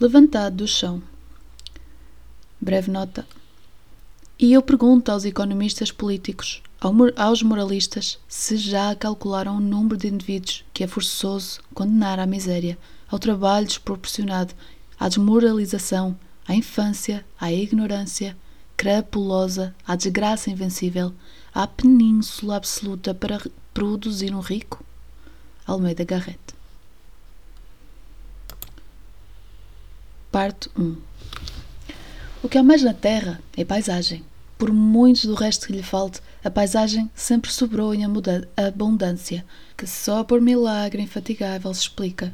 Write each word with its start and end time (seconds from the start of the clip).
levantado 0.00 0.58
do 0.58 0.66
chão. 0.68 1.02
Breve 2.60 2.90
nota. 2.90 3.26
E 4.38 4.52
eu 4.52 4.62
pergunto 4.62 5.10
aos 5.10 5.24
economistas 5.24 5.90
políticos, 5.90 6.62
aos 7.16 7.42
moralistas, 7.42 8.18
se 8.28 8.56
já 8.56 8.94
calcularam 8.94 9.56
o 9.56 9.60
número 9.60 9.96
de 9.96 10.06
indivíduos 10.06 10.64
que 10.72 10.84
é 10.84 10.86
forçoso 10.86 11.60
condenar 11.74 12.20
à 12.20 12.26
miséria, 12.26 12.78
ao 13.08 13.18
trabalho 13.18 13.66
desproporcionado, 13.66 14.54
à 15.00 15.08
desmoralização, 15.08 16.16
à 16.46 16.54
infância, 16.54 17.24
à 17.40 17.52
ignorância 17.52 18.36
crapulosa, 18.76 19.74
à 19.84 19.96
desgraça 19.96 20.50
invencível, 20.50 21.12
à 21.52 21.66
península 21.66 22.54
absoluta 22.54 23.12
para 23.12 23.42
produzir 23.74 24.32
um 24.32 24.40
rico? 24.40 24.84
Almeida 25.66 26.04
Garrett. 26.04 26.57
Parte 30.38 30.70
1 30.78 30.96
O 32.44 32.48
que 32.48 32.58
há 32.58 32.62
mais 32.62 32.80
na 32.80 32.94
Terra 32.94 33.40
é 33.56 33.64
paisagem. 33.64 34.22
Por 34.56 34.72
muito 34.72 35.26
do 35.26 35.34
resto 35.34 35.66
que 35.66 35.72
lhe 35.72 35.82
falte, 35.82 36.20
a 36.44 36.48
paisagem 36.48 37.10
sempre 37.12 37.50
sobrou 37.50 37.92
em 37.92 38.04
abundância, 38.56 39.44
que 39.76 39.84
só 39.84 40.22
por 40.22 40.40
milagre 40.40 41.02
infatigável 41.02 41.74
se 41.74 41.80
explica. 41.80 42.32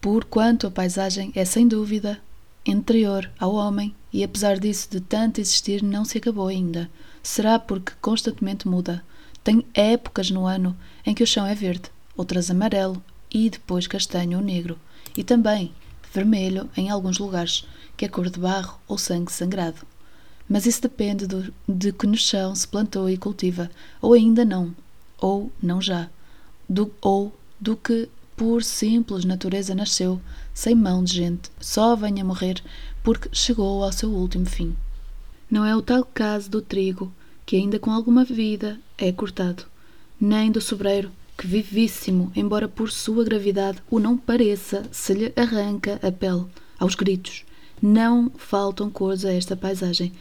Por 0.00 0.24
quanto 0.24 0.66
a 0.66 0.70
paisagem 0.72 1.30
é, 1.32 1.44
sem 1.44 1.68
dúvida, 1.68 2.18
interior 2.66 3.30
ao 3.38 3.54
homem 3.54 3.94
e, 4.12 4.24
apesar 4.24 4.58
disso 4.58 4.88
de 4.90 5.00
tanto 5.00 5.40
existir, 5.40 5.80
não 5.80 6.04
se 6.04 6.18
acabou 6.18 6.48
ainda. 6.48 6.90
Será 7.22 7.56
porque 7.56 7.92
constantemente 8.02 8.66
muda. 8.66 9.00
Tem 9.44 9.64
épocas 9.74 10.28
no 10.28 10.44
ano 10.44 10.76
em 11.06 11.14
que 11.14 11.22
o 11.22 11.26
chão 11.26 11.46
é 11.46 11.54
verde, 11.54 11.88
outras 12.16 12.50
amarelo 12.50 13.00
e 13.30 13.48
depois 13.48 13.86
castanho 13.86 14.38
ou 14.38 14.44
negro, 14.44 14.76
e 15.16 15.22
também 15.22 15.72
vermelho 16.12 16.68
em 16.76 16.90
alguns 16.90 17.18
lugares, 17.18 17.64
que 17.96 18.04
é 18.04 18.08
cor 18.08 18.28
de 18.30 18.38
barro 18.38 18.78
ou 18.86 18.98
sangue 18.98 19.32
sangrado. 19.32 19.86
Mas 20.48 20.66
isso 20.66 20.82
depende 20.82 21.26
do, 21.26 21.52
de 21.68 21.92
que 21.92 22.06
no 22.06 22.16
chão 22.16 22.54
se 22.54 22.66
plantou 22.66 23.08
e 23.10 23.18
cultiva, 23.18 23.70
ou 24.00 24.14
ainda 24.14 24.44
não, 24.44 24.74
ou 25.18 25.52
não 25.62 25.80
já, 25.80 26.08
do, 26.68 26.92
ou 27.00 27.34
do 27.60 27.76
que 27.76 28.08
por 28.36 28.62
simples 28.62 29.24
natureza 29.24 29.74
nasceu, 29.74 30.20
sem 30.54 30.74
mão 30.74 31.02
de 31.02 31.14
gente, 31.14 31.50
só 31.60 31.96
venha 31.96 32.24
morrer 32.24 32.62
porque 33.02 33.28
chegou 33.32 33.82
ao 33.82 33.92
seu 33.92 34.10
último 34.10 34.46
fim. 34.46 34.76
Não 35.50 35.64
é 35.64 35.74
o 35.74 35.82
tal 35.82 36.04
caso 36.04 36.48
do 36.50 36.62
trigo, 36.62 37.12
que 37.44 37.56
ainda 37.56 37.78
com 37.78 37.90
alguma 37.90 38.24
vida 38.24 38.78
é 38.96 39.10
cortado, 39.10 39.64
nem 40.20 40.52
do 40.52 40.60
sobreiro, 40.60 41.10
que 41.38 41.46
vivíssimo, 41.46 42.32
embora 42.34 42.66
por 42.66 42.90
sua 42.90 43.22
gravidade 43.22 43.78
o 43.88 44.00
não 44.00 44.16
pareça, 44.16 44.82
se 44.90 45.14
lhe 45.14 45.32
arranca 45.36 46.00
a 46.02 46.10
pele, 46.10 46.44
aos 46.76 46.96
gritos. 46.96 47.44
Não 47.80 48.28
faltam 48.36 48.90
cores 48.90 49.24
a 49.24 49.32
esta 49.32 49.56
paisagem, 49.56 50.12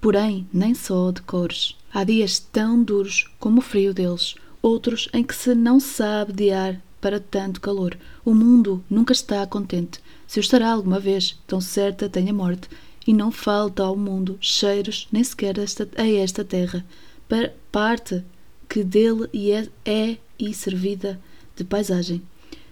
porém 0.00 0.48
nem 0.50 0.74
só 0.74 1.10
de 1.10 1.20
cores. 1.20 1.76
Há 1.92 2.04
dias 2.04 2.38
tão 2.38 2.82
duros 2.82 3.30
como 3.38 3.58
o 3.58 3.62
frio 3.62 3.92
deles, 3.92 4.34
outros 4.62 5.10
em 5.12 5.22
que 5.22 5.34
se 5.34 5.54
não 5.54 5.78
sabe 5.78 6.32
de 6.32 6.50
ar 6.50 6.80
para 7.02 7.20
tanto 7.20 7.60
calor. 7.60 7.98
O 8.24 8.34
mundo 8.34 8.82
nunca 8.88 9.12
está 9.12 9.46
contente. 9.46 10.00
Se 10.26 10.38
o 10.38 10.40
estará 10.40 10.72
alguma 10.72 10.98
vez, 10.98 11.38
tão 11.46 11.60
certa 11.60 12.08
tem 12.08 12.30
a 12.30 12.32
morte. 12.32 12.70
E 13.06 13.12
não 13.12 13.30
falta 13.30 13.82
ao 13.82 13.96
mundo 13.96 14.38
cheiros, 14.40 15.06
nem 15.12 15.22
sequer 15.22 15.56
a 15.58 16.06
esta 16.08 16.44
terra. 16.44 16.86
Para 17.28 17.52
parte 17.70 18.24
que 18.68 18.82
dele 18.82 19.28
é, 19.34 19.68
é 19.84 20.16
e 20.42 20.52
servida 20.52 21.20
de 21.56 21.62
paisagem. 21.62 22.20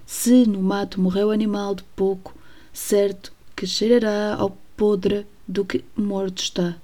Se 0.04 0.44
no 0.44 0.60
mato 0.60 1.00
morreu 1.00 1.30
animal 1.30 1.74
de 1.74 1.84
pouco, 1.94 2.34
certo 2.72 3.32
que 3.54 3.66
cheirará 3.66 4.34
ao 4.34 4.58
podre 4.76 5.24
do 5.46 5.64
que 5.64 5.84
morto 5.96 6.42
está. 6.42 6.76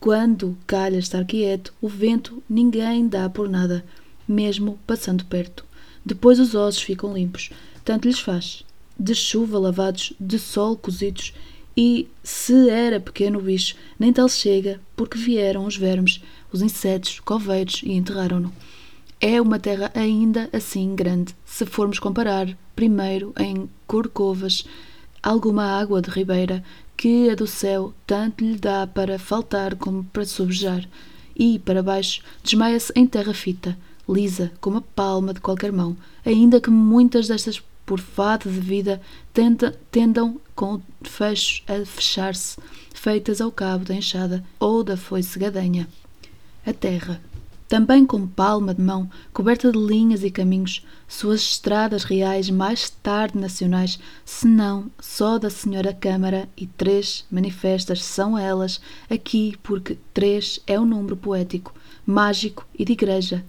Quando 0.00 0.58
calha 0.66 0.98
estar 0.98 1.24
quieto, 1.24 1.72
o 1.80 1.88
vento 1.88 2.42
ninguém 2.48 3.06
dá 3.06 3.30
por 3.30 3.48
nada, 3.48 3.84
mesmo 4.26 4.78
passando 4.86 5.24
perto. 5.24 5.64
Depois 6.04 6.40
os 6.40 6.54
ossos 6.54 6.82
ficam 6.82 7.14
limpos, 7.14 7.50
tanto 7.84 8.08
lhes 8.08 8.18
faz. 8.18 8.64
De 8.98 9.14
chuva 9.14 9.58
lavados, 9.58 10.12
de 10.18 10.38
sol 10.38 10.76
cozidos, 10.76 11.32
e 11.76 12.08
se 12.22 12.68
era 12.68 13.00
pequeno 13.00 13.40
bicho, 13.40 13.76
nem 13.98 14.12
tal 14.12 14.28
chega, 14.28 14.80
porque 14.96 15.16
vieram 15.16 15.64
os 15.64 15.76
vermes, 15.76 16.20
os 16.52 16.60
insetos, 16.60 17.20
coveiros 17.20 17.82
e 17.84 17.92
enterraram-no. 17.92 18.52
É 19.26 19.40
uma 19.40 19.58
terra 19.58 19.90
ainda 19.94 20.50
assim 20.52 20.94
grande, 20.94 21.34
se 21.46 21.64
formos 21.64 21.98
comparar, 21.98 22.46
primeiro, 22.76 23.32
em 23.38 23.70
Corcovas, 23.86 24.66
alguma 25.22 25.64
água 25.64 26.02
de 26.02 26.10
ribeira, 26.10 26.62
que 26.94 27.30
a 27.30 27.34
do 27.34 27.46
céu 27.46 27.94
tanto 28.06 28.44
lhe 28.44 28.58
dá 28.58 28.86
para 28.86 29.18
faltar 29.18 29.76
como 29.76 30.04
para 30.04 30.26
sobejar, 30.26 30.86
e, 31.34 31.58
para 31.58 31.82
baixo, 31.82 32.20
desmaia-se 32.42 32.92
em 32.94 33.06
terra 33.06 33.32
fita, 33.32 33.78
lisa 34.06 34.52
como 34.60 34.76
a 34.76 34.82
palma 34.82 35.32
de 35.32 35.40
qualquer 35.40 35.72
mão, 35.72 35.96
ainda 36.22 36.60
que 36.60 36.68
muitas 36.68 37.26
destas 37.26 37.62
por 37.86 38.00
fado 38.00 38.50
de 38.50 38.60
vida 38.60 39.00
tenta, 39.32 39.74
tendam 39.90 40.38
com 40.54 40.82
fechos 41.00 41.64
a 41.66 41.82
fechar-se, 41.86 42.58
feitas 42.92 43.40
ao 43.40 43.50
cabo 43.50 43.86
da 43.86 43.94
enxada 43.94 44.44
ou 44.60 44.84
da 44.84 44.98
foice 44.98 45.38
gadanha. 45.38 45.88
A 46.66 46.74
terra, 46.74 47.22
também 47.68 48.04
com 48.04 48.26
palma 48.26 48.74
de 48.74 48.82
mão, 48.82 49.10
coberta 49.32 49.72
de 49.72 49.78
linhas 49.78 50.22
e 50.22 50.30
caminhos, 50.30 50.84
suas 51.08 51.40
estradas 51.40 52.04
reais 52.04 52.50
mais 52.50 52.90
tarde 52.90 53.38
nacionais, 53.38 53.98
senão 54.24 54.90
só 55.00 55.38
da 55.38 55.48
Senhora 55.48 55.92
Câmara 55.92 56.48
e 56.56 56.66
três 56.66 57.24
manifestas 57.30 58.02
são 58.02 58.38
elas 58.38 58.80
aqui 59.08 59.56
porque 59.62 59.96
três 60.12 60.60
é 60.66 60.78
um 60.78 60.84
número 60.84 61.16
poético, 61.16 61.74
mágico 62.06 62.66
e 62.78 62.84
de 62.84 62.92
igreja, 62.92 63.44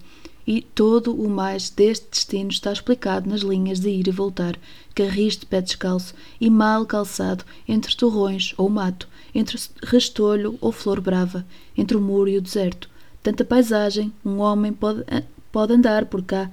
e 0.46 0.62
todo 0.62 1.12
o 1.12 1.28
mais 1.28 1.68
deste 1.70 2.06
destino 2.10 2.50
está 2.50 2.72
explicado 2.72 3.28
nas 3.28 3.40
linhas 3.40 3.80
de 3.80 3.90
ir 3.90 4.06
e 4.06 4.12
voltar, 4.12 4.56
carris 4.94 5.36
de 5.36 5.44
pé 5.44 5.60
descalço 5.60 6.14
e 6.40 6.48
mal 6.48 6.86
calçado 6.86 7.44
entre 7.66 7.96
torrões 7.96 8.54
ou 8.56 8.70
mato, 8.70 9.08
entre 9.34 9.58
restolho 9.82 10.56
ou 10.60 10.70
flor 10.70 11.00
brava, 11.00 11.44
entre 11.76 11.96
o 11.96 12.00
muro 12.00 12.30
e 12.30 12.38
o 12.38 12.40
deserto. 12.40 12.88
Tanta 13.26 13.44
paisagem, 13.44 14.12
um 14.24 14.38
homem 14.38 14.72
pode, 14.72 15.02
pode 15.50 15.72
andar 15.72 16.06
por 16.06 16.22
cá 16.22 16.48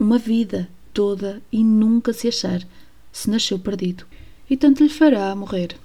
uma 0.00 0.18
vida 0.18 0.68
toda 0.92 1.40
e 1.52 1.62
nunca 1.62 2.12
se 2.12 2.26
achar, 2.26 2.60
se 3.12 3.30
nasceu 3.30 3.56
perdido. 3.56 4.04
E 4.50 4.56
tanto 4.56 4.82
lhe 4.82 4.88
fará 4.88 5.32
morrer, 5.36 5.76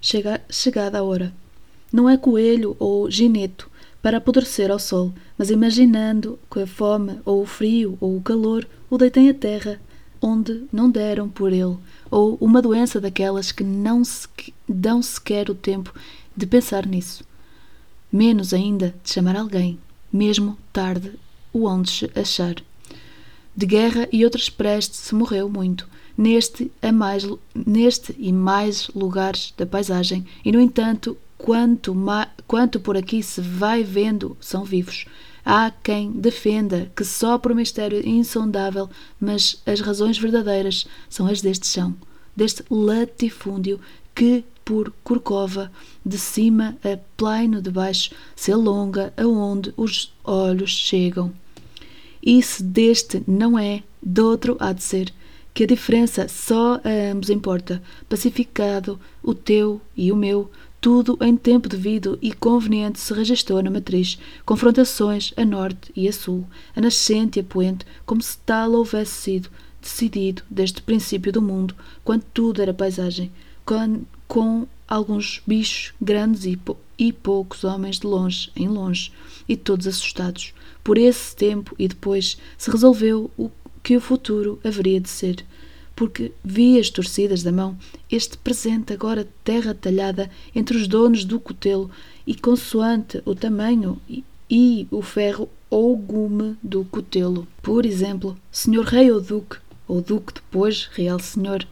chega, 0.00 0.40
chegada 0.48 1.00
a 1.00 1.02
hora. 1.02 1.34
Não 1.92 2.08
é 2.08 2.16
coelho 2.16 2.76
ou 2.78 3.10
gineto, 3.10 3.68
para 4.00 4.18
apodrecer 4.18 4.70
ao 4.70 4.78
sol, 4.78 5.12
mas 5.36 5.50
imaginando 5.50 6.38
que 6.48 6.60
a 6.60 6.68
fome, 6.68 7.18
ou 7.24 7.42
o 7.42 7.46
frio, 7.46 7.98
ou 8.00 8.16
o 8.16 8.22
calor 8.22 8.68
o 8.88 8.96
deitem 8.96 9.28
à 9.28 9.34
terra, 9.34 9.80
onde 10.22 10.66
não 10.72 10.88
deram 10.88 11.28
por 11.28 11.52
ele, 11.52 11.76
ou 12.08 12.38
uma 12.40 12.62
doença 12.62 13.00
daquelas 13.00 13.50
que 13.50 13.64
não 13.64 14.04
se 14.04 14.28
dão 14.68 15.02
sequer 15.02 15.50
o 15.50 15.54
tempo 15.56 15.92
de 16.36 16.46
pensar 16.46 16.86
nisso, 16.86 17.24
menos 18.12 18.52
ainda 18.52 18.94
de 19.02 19.12
chamar 19.12 19.36
alguém, 19.36 19.78
mesmo 20.12 20.58
tarde, 20.72 21.12
o 21.52 21.66
onde 21.66 22.10
achar. 22.14 22.56
De 23.56 23.66
guerra 23.66 24.08
e 24.12 24.24
outras 24.24 24.48
prestes 24.48 25.00
se 25.00 25.14
morreu 25.14 25.48
muito, 25.48 25.88
neste, 26.16 26.70
a 26.82 26.92
mais, 26.92 27.26
neste 27.54 28.14
e 28.18 28.32
mais 28.32 28.88
lugares 28.94 29.52
da 29.56 29.66
paisagem, 29.66 30.26
e 30.44 30.52
no 30.52 30.60
entanto 30.60 31.16
quanto, 31.36 31.96
quanto 32.46 32.80
por 32.80 32.96
aqui 32.96 33.22
se 33.22 33.40
vai 33.40 33.82
vendo 33.82 34.36
são 34.40 34.64
vivos. 34.64 35.06
Há 35.44 35.70
quem 35.70 36.12
defenda 36.12 36.92
que 36.94 37.04
só 37.04 37.38
por 37.38 37.54
mistério 37.54 38.06
insondável, 38.06 38.90
mas 39.18 39.60
as 39.64 39.80
razões 39.80 40.18
verdadeiras 40.18 40.86
são 41.08 41.26
as 41.26 41.40
deste 41.40 41.66
chão, 41.66 41.94
deste 42.36 42.62
latifúndio 42.70 43.80
que, 44.14 44.44
por 44.70 44.92
Corcova, 45.02 45.68
de 46.06 46.16
cima 46.16 46.78
a 46.84 46.96
plano 47.16 47.60
de 47.60 47.72
baixo, 47.72 48.12
se 48.36 48.52
alonga 48.52 49.12
aonde 49.16 49.74
os 49.76 50.14
olhos 50.22 50.70
chegam. 50.70 51.32
E 52.22 52.40
se 52.40 52.62
deste 52.62 53.20
não 53.26 53.58
é, 53.58 53.82
de 54.00 54.20
outro 54.20 54.56
há 54.60 54.72
de 54.72 54.80
ser, 54.80 55.12
que 55.52 55.64
a 55.64 55.66
diferença 55.66 56.28
só 56.28 56.80
a 56.84 57.10
ambos 57.10 57.30
importa, 57.30 57.82
pacificado 58.08 59.00
o 59.20 59.34
teu 59.34 59.80
e 59.96 60.12
o 60.12 60.16
meu, 60.16 60.48
tudo 60.80 61.18
em 61.20 61.36
tempo 61.36 61.68
devido 61.68 62.16
e 62.22 62.32
conveniente 62.32 63.00
se 63.00 63.12
registou 63.12 63.60
na 63.60 63.72
matriz, 63.72 64.20
confrontações 64.46 65.34
a 65.36 65.44
norte 65.44 65.90
e 65.96 66.06
a 66.06 66.12
sul, 66.12 66.46
a 66.76 66.80
nascente 66.80 67.40
e 67.40 67.42
a 67.42 67.44
poente, 67.44 67.84
como 68.06 68.22
se 68.22 68.38
tal 68.46 68.70
houvesse 68.70 69.14
sido 69.14 69.50
decidido 69.82 70.42
desde 70.48 70.78
o 70.78 70.84
princípio 70.84 71.32
do 71.32 71.42
mundo, 71.42 71.74
quando 72.04 72.22
tudo 72.32 72.62
era 72.62 72.72
paisagem, 72.72 73.32
com, 74.30 74.64
alguns 74.86 75.42
bichos 75.44 75.92
grandes 76.00 76.44
e, 76.44 76.56
e 76.96 77.12
poucos 77.12 77.64
homens 77.64 77.98
de 77.98 78.06
longe 78.06 78.52
em 78.54 78.68
longe, 78.68 79.10
e 79.48 79.56
todos 79.56 79.88
assustados. 79.88 80.54
Por 80.84 80.96
esse 80.96 81.34
tempo 81.34 81.74
e 81.76 81.88
depois 81.88 82.38
se 82.56 82.70
resolveu 82.70 83.28
o 83.36 83.50
que 83.82 83.96
o 83.96 84.00
futuro 84.00 84.60
haveria 84.62 85.00
de 85.00 85.08
ser 85.08 85.44
porque 85.96 86.32
vi 86.42 86.78
as 86.78 86.88
torcidas 86.88 87.42
da 87.42 87.52
mão, 87.52 87.76
este 88.10 88.38
presente 88.38 88.90
agora 88.90 89.28
terra 89.44 89.74
talhada 89.74 90.30
entre 90.54 90.74
os 90.74 90.88
donos 90.88 91.26
do 91.26 91.38
cutelo, 91.38 91.90
e 92.26 92.34
consoante 92.34 93.20
o 93.26 93.34
tamanho 93.34 94.00
e, 94.08 94.24
e 94.48 94.88
o 94.90 95.02
ferro 95.02 95.46
ou 95.68 95.94
gume 95.94 96.56
do 96.62 96.86
cutelo. 96.86 97.46
Por 97.60 97.84
exemplo, 97.84 98.34
senhor 98.50 98.86
rei 98.86 99.10
ou 99.10 99.20
duque, 99.20 99.58
ou 99.86 100.00
duque 100.00 100.32
depois, 100.32 100.88
real 100.94 101.18
senhor, 101.18 101.66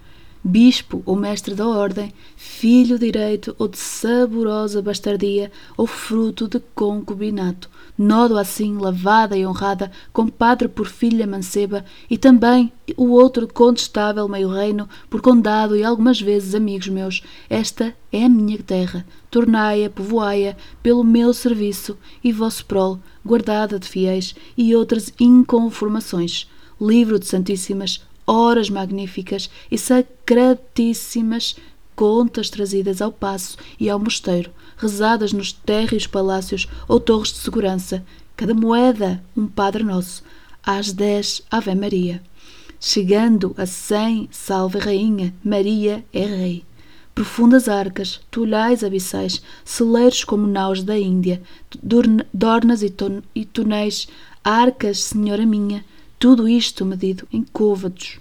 bispo 0.49 1.03
ou 1.05 1.15
mestre 1.15 1.55
da 1.55 1.69
ordem, 1.69 2.11
filho 2.35 2.99
direito 2.99 3.55
ou 3.59 3.69
de 3.69 3.77
saborosa 3.77 4.81
bastardia 4.81 5.53
ou 5.77 5.87
fruto 5.87 6.49
de 6.49 6.59
concubinato, 6.75 7.69
nodo 7.99 8.39
assim 8.39 8.79
lavada 8.79 9.37
e 9.37 9.47
honrada, 9.47 9.93
compadre 10.11 10.67
por 10.67 10.87
filha 10.87 11.27
manceba, 11.27 11.85
e 12.09 12.17
também 12.17 12.73
o 12.97 13.11
outro 13.11 13.47
contestável 13.47 14.27
meio-reino, 14.27 14.89
por 15.11 15.21
condado 15.21 15.77
e 15.77 15.85
algumas 15.85 16.19
vezes 16.19 16.55
amigos 16.55 16.89
meus. 16.89 17.23
Esta 17.51 17.95
é 18.11 18.25
a 18.25 18.29
minha 18.29 18.59
terra, 18.59 19.05
tornai-a, 19.31 19.91
povoai-a, 19.91 20.57
pelo 20.83 21.05
meu 21.05 21.35
serviço 21.35 21.99
e 22.25 22.33
vosso 22.33 22.65
prol, 22.65 22.99
guardada 23.23 23.79
de 23.79 23.87
fiéis 23.87 24.35
e 24.57 24.75
outras 24.75 25.13
inconformações. 25.21 26.49
Livro 26.81 27.19
de 27.19 27.27
Santíssimas, 27.27 28.01
horas 28.29 28.69
magníficas 28.69 29.49
e 29.71 29.79
sacratíssimas 29.79 31.57
contas 31.97 32.51
trazidas 32.51 33.01
ao 33.01 33.11
passo 33.11 33.57
e 33.81 33.89
ao 33.89 33.99
mosteiro, 33.99 34.51
rezadas 34.77 35.33
nos 35.33 35.51
térreos 35.51 36.07
palácios 36.07 36.69
ou 36.87 37.01
torres 37.01 37.33
de 37.33 37.39
segurança, 37.39 38.05
cada 38.37 38.53
moeda 38.53 39.25
um 39.35 39.47
Padre 39.47 39.83
Nosso, 39.83 40.23
às 40.63 40.93
dez 40.93 41.43
Ave 41.51 41.75
Maria. 41.75 42.23
Chegando 42.79 43.55
a 43.57 43.65
cem, 43.65 44.29
salve 44.31 44.79
Rainha, 44.79 45.35
Maria 45.43 46.05
é 46.13 46.25
Rei. 46.25 46.65
Profundas 47.15 47.69
arcas, 47.69 48.21
tulhais 48.31 48.85
abissais, 48.85 49.43
celeiros 49.65 50.23
como 50.23 50.47
naus 50.47 50.85
da 50.85 50.97
Índia, 50.97 51.43
dornas 52.33 52.83
e, 52.83 52.95
e 53.35 53.45
tonéis, 53.45 54.07
arcas, 54.45 55.03
Senhora 55.03 55.45
minha, 55.45 55.85
tudo 56.19 56.49
isto 56.49 56.85
medido 56.85 57.29
em 57.33 57.45
côvados 57.45 58.19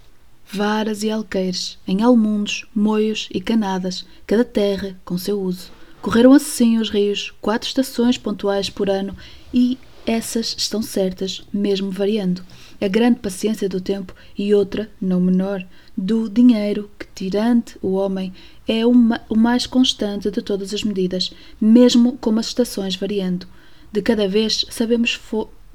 varas 0.50 1.04
e 1.04 1.12
alqueires, 1.12 1.78
em 1.88 2.02
almundos, 2.02 2.66
moios 2.74 3.28
e 3.34 3.42
canadas, 3.42 4.06
cada 4.26 4.46
terra 4.46 4.98
com 5.04 5.18
seu 5.18 5.42
uso. 5.42 5.72
Correram 6.02 6.32
assim 6.32 6.78
os 6.78 6.90
rios, 6.90 7.34
quatro 7.42 7.68
estações 7.68 8.18
pontuais 8.18 8.70
por 8.70 8.90
ano, 8.90 9.16
e 9.54 9.78
essas 10.06 10.56
estão 10.58 10.82
certas, 10.82 11.44
mesmo 11.52 11.92
variando. 11.92 12.46
A 12.80 12.88
grande 12.88 13.20
paciência 13.20 13.68
do 13.68 13.82
tempo 13.82 14.14
e 14.38 14.54
outra, 14.54 14.90
não 15.02 15.20
menor, 15.20 15.66
do 15.98 16.30
dinheiro, 16.30 16.90
que, 16.98 17.08
tirante 17.14 17.78
o 17.82 17.94
homem, 17.94 18.32
é 18.68 18.86
uma, 18.86 19.22
o 19.28 19.36
mais 19.36 19.66
constante 19.66 20.32
de 20.32 20.42
todas 20.42 20.74
as 20.74 20.84
medidas, 20.84 21.34
mesmo 21.60 22.18
com 22.20 22.38
as 22.40 22.48
estações 22.48 22.96
variando. 22.96 23.48
De 23.92 24.02
cada 24.02 24.30
vez 24.30 24.66
sabemos, 24.70 25.20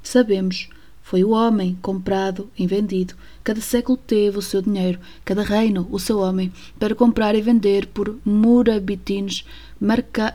sabemos 0.02 0.68
foi 1.12 1.24
o 1.24 1.32
homem 1.32 1.76
comprado 1.82 2.48
e 2.58 2.66
vendido. 2.66 3.12
Cada 3.44 3.60
século 3.60 3.98
teve 3.98 4.38
o 4.38 4.40
seu 4.40 4.62
dinheiro, 4.62 4.98
cada 5.26 5.42
reino 5.42 5.86
o 5.90 5.98
seu 5.98 6.18
homem, 6.20 6.50
para 6.78 6.94
comprar 6.94 7.34
e 7.34 7.42
vender 7.42 7.86
por 7.88 8.16
murabitinos, 8.24 9.44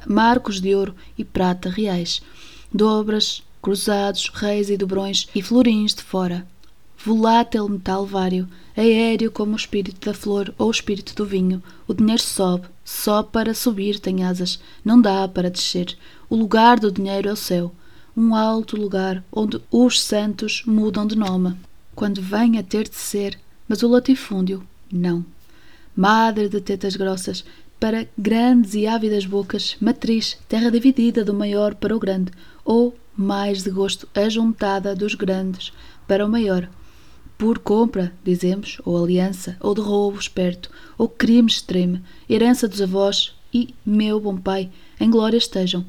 marcos 0.05 0.61
de 0.61 0.75
ouro 0.75 0.95
e 1.17 1.23
prata 1.23 1.67
reais, 1.67 2.21
dobras, 2.71 3.41
cruzados, 3.59 4.29
reis 4.31 4.69
e 4.69 4.77
dobrões 4.77 5.27
e 5.33 5.41
florins 5.41 5.95
de 5.95 6.03
fora. 6.03 6.45
Volátil 7.03 7.67
metal 7.67 8.05
vário, 8.05 8.47
aéreo 8.77 9.31
como 9.31 9.53
o 9.53 9.55
espírito 9.55 10.05
da 10.05 10.13
flor 10.13 10.53
ou 10.59 10.67
o 10.67 10.71
espírito 10.71 11.15
do 11.15 11.25
vinho, 11.25 11.63
o 11.87 11.93
dinheiro 11.95 12.21
sobe, 12.21 12.67
só 12.85 13.23
para 13.23 13.55
subir 13.55 13.99
tem 13.99 14.23
asas, 14.23 14.59
não 14.85 15.01
dá 15.01 15.27
para 15.27 15.49
descer. 15.49 15.97
O 16.29 16.35
lugar 16.35 16.79
do 16.79 16.91
dinheiro 16.91 17.29
é 17.29 17.33
o 17.33 17.35
céu 17.35 17.73
um 18.17 18.33
alto 18.33 18.75
lugar 18.75 19.23
onde 19.31 19.61
os 19.69 20.01
santos 20.01 20.63
mudam 20.65 21.05
de 21.05 21.15
nome, 21.15 21.55
quando 21.93 22.19
vem 22.19 22.57
a 22.57 22.63
ter 22.63 22.89
de 22.89 22.95
ser, 22.95 23.39
mas 23.69 23.83
o 23.83 23.87
latifúndio 23.87 24.63
não. 24.91 25.23
Madre 25.95 26.49
de 26.49 26.59
tetas 26.59 26.95
grossas, 26.95 27.45
para 27.79 28.07
grandes 28.17 28.73
e 28.73 28.87
ávidas 28.87 29.23
bocas, 29.23 29.77
matriz, 29.79 30.35
terra 30.49 30.71
dividida 30.71 31.23
do 31.23 31.31
maior 31.31 31.75
para 31.75 31.95
o 31.95 31.99
grande, 31.99 32.31
ou, 32.65 32.97
mais 33.15 33.61
de 33.61 33.69
gosto, 33.69 34.09
ajuntada 34.15 34.95
dos 34.95 35.13
grandes 35.13 35.71
para 36.07 36.25
o 36.25 36.29
maior. 36.29 36.67
Por 37.37 37.59
compra, 37.59 38.11
dizemos, 38.23 38.81
ou 38.83 39.03
aliança, 39.03 39.55
ou 39.59 39.75
de 39.75 39.81
roubo 39.81 40.17
esperto, 40.17 40.71
ou 40.97 41.07
crime 41.07 41.47
extremo, 41.51 42.01
herança 42.27 42.67
dos 42.67 42.81
avós 42.81 43.35
e, 43.53 43.75
meu 43.85 44.19
bom 44.19 44.37
pai, 44.37 44.71
em 44.99 45.11
glória 45.11 45.37
estejam, 45.37 45.85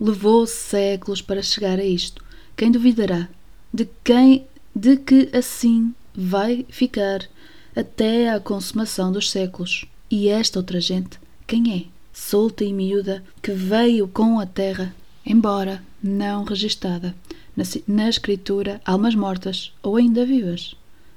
Levou 0.00 0.46
séculos 0.46 1.20
para 1.20 1.42
chegar 1.42 1.78
a 1.78 1.84
isto. 1.84 2.22
Quem 2.56 2.70
duvidará 2.70 3.28
de 3.72 3.88
quem 4.04 4.46
de 4.74 4.96
que 4.96 5.28
assim 5.32 5.94
vai 6.14 6.64
ficar 6.68 7.28
até 7.76 8.30
à 8.30 8.40
consumação 8.40 9.12
dos 9.12 9.30
séculos? 9.30 9.84
E 10.10 10.28
esta 10.28 10.58
outra 10.58 10.80
gente, 10.80 11.18
quem 11.46 11.74
é? 11.74 11.84
Solta 12.12 12.64
e 12.64 12.72
miúda, 12.72 13.22
que 13.42 13.52
veio 13.52 14.06
com 14.06 14.38
a 14.38 14.46
terra, 14.46 14.94
embora 15.24 15.82
não 16.02 16.44
registada 16.44 17.14
na, 17.56 17.64
na 17.86 18.08
escritura, 18.08 18.80
almas 18.84 19.14
mortas 19.14 19.72
ou 19.82 19.96
ainda 19.96 20.26
vivas. 20.26 20.74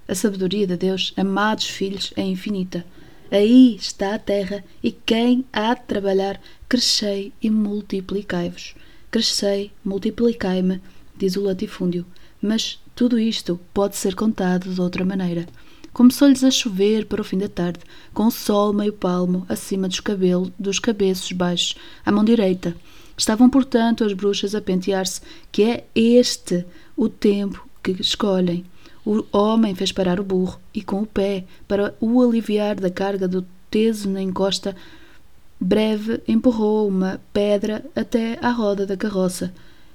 A 0.07 0.13
sabedoria 0.13 0.67
de 0.67 0.77
Deus, 0.77 1.13
amados 1.17 1.65
filhos, 1.65 2.13
é 2.15 2.21
infinita. 2.21 2.85
Aí 3.31 3.75
está 3.75 4.15
a 4.15 4.19
terra, 4.19 4.63
e 4.83 4.91
quem 4.91 5.45
há 5.51 5.73
de 5.73 5.83
trabalhar, 5.83 6.39
crescei 6.69 7.33
e 7.41 7.49
multiplicai-vos. 7.49 8.75
Crescei, 9.09 9.71
multiplicai-me, 9.83 10.81
diz 11.17 11.35
o 11.35 11.41
latifúndio. 11.41 12.05
Mas 12.41 12.79
tudo 12.95 13.19
isto 13.19 13.59
pode 13.73 13.95
ser 13.95 14.15
contado 14.15 14.73
de 14.73 14.79
outra 14.79 15.03
maneira. 15.03 15.47
Começou-lhes 15.91 16.43
a 16.43 16.51
chover 16.51 17.05
para 17.05 17.21
o 17.21 17.23
fim 17.23 17.37
da 17.37 17.47
tarde, 17.47 17.79
com 18.13 18.27
o 18.27 18.31
sol 18.31 18.73
meio 18.73 18.93
palmo 18.93 19.45
acima 19.47 19.87
dos, 19.87 20.01
cabelos, 20.01 20.51
dos 20.59 20.77
cabeços 20.77 21.31
baixos, 21.31 21.75
à 22.05 22.11
mão 22.11 22.23
direita. 22.23 22.75
Estavam, 23.17 23.49
portanto, 23.49 24.03
as 24.03 24.11
bruxas 24.11 24.53
a 24.53 24.61
pentear-se, 24.61 25.21
que 25.51 25.63
é 25.63 25.85
este 25.95 26.65
o 26.97 27.07
tempo 27.07 27.65
que 27.81 27.91
escolhem. 27.91 28.65
O 29.05 29.23
homem 29.31 29.75
fez 29.75 29.91
parar 29.91 30.19
o 30.19 30.23
burro 30.23 30.59
e, 30.73 30.81
com 30.81 31.03
o 31.03 31.05
pé, 31.05 31.45
para 31.67 31.93
o 32.01 32.21
aliviar 32.21 32.75
da 32.75 32.89
carga 32.89 33.27
do 33.27 33.45
teso 33.69 34.09
na 34.09 34.21
encosta, 34.21 34.75
breve 35.59 36.21
empurrou 36.27 36.87
uma 36.87 37.21
pedra 37.31 37.85
até 37.95 38.39
à 38.41 38.49
roda 38.49 38.85
da 38.85 38.97
carroça. 38.97 39.53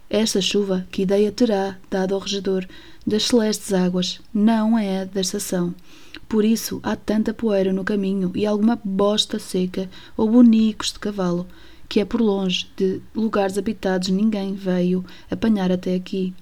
Esta 0.08 0.40
chuva, 0.40 0.86
que 0.90 1.02
ideia 1.02 1.32
terá 1.32 1.76
dado 1.90 2.14
ao 2.14 2.20
regedor 2.20 2.66
das 3.06 3.24
celestes 3.24 3.72
águas, 3.72 4.20
não 4.32 4.78
é 4.78 5.04
da 5.04 5.20
estação. 5.20 5.74
Por 6.28 6.44
isso 6.44 6.78
há 6.82 6.94
tanta 6.94 7.34
poeira 7.34 7.72
no 7.72 7.84
caminho 7.84 8.30
e 8.34 8.46
alguma 8.46 8.80
bosta 8.82 9.38
seca 9.38 9.88
ou 10.16 10.28
bonicos 10.28 10.92
de 10.92 11.00
cavalo, 11.00 11.46
que 11.88 11.98
é 11.98 12.04
por 12.04 12.20
longe 12.20 12.68
de 12.76 13.00
lugares 13.14 13.58
habitados 13.58 14.08
ninguém 14.08 14.54
veio 14.54 15.04
apanhar 15.28 15.72
até 15.72 15.96
aqui. 15.96 16.32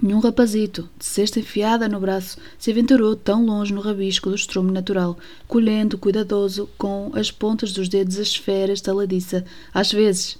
Nenhum 0.00 0.20
rapazito, 0.20 0.88
de 0.98 1.04
cesta 1.04 1.38
enfiada 1.38 1.88
no 1.88 2.00
braço, 2.00 2.38
se 2.58 2.70
aventurou 2.70 3.14
tão 3.14 3.44
longe 3.44 3.72
no 3.72 3.80
rabisco 3.80 4.30
do 4.30 4.34
estrume 4.34 4.72
natural, 4.72 5.16
colhendo 5.46 5.98
cuidadoso 5.98 6.68
com 6.76 7.12
as 7.14 7.30
pontas 7.30 7.72
dos 7.72 7.88
dedos 7.88 8.16
as 8.16 8.28
esferas 8.28 8.80
taladiça, 8.80 9.44
às 9.72 9.92
vezes 9.92 10.38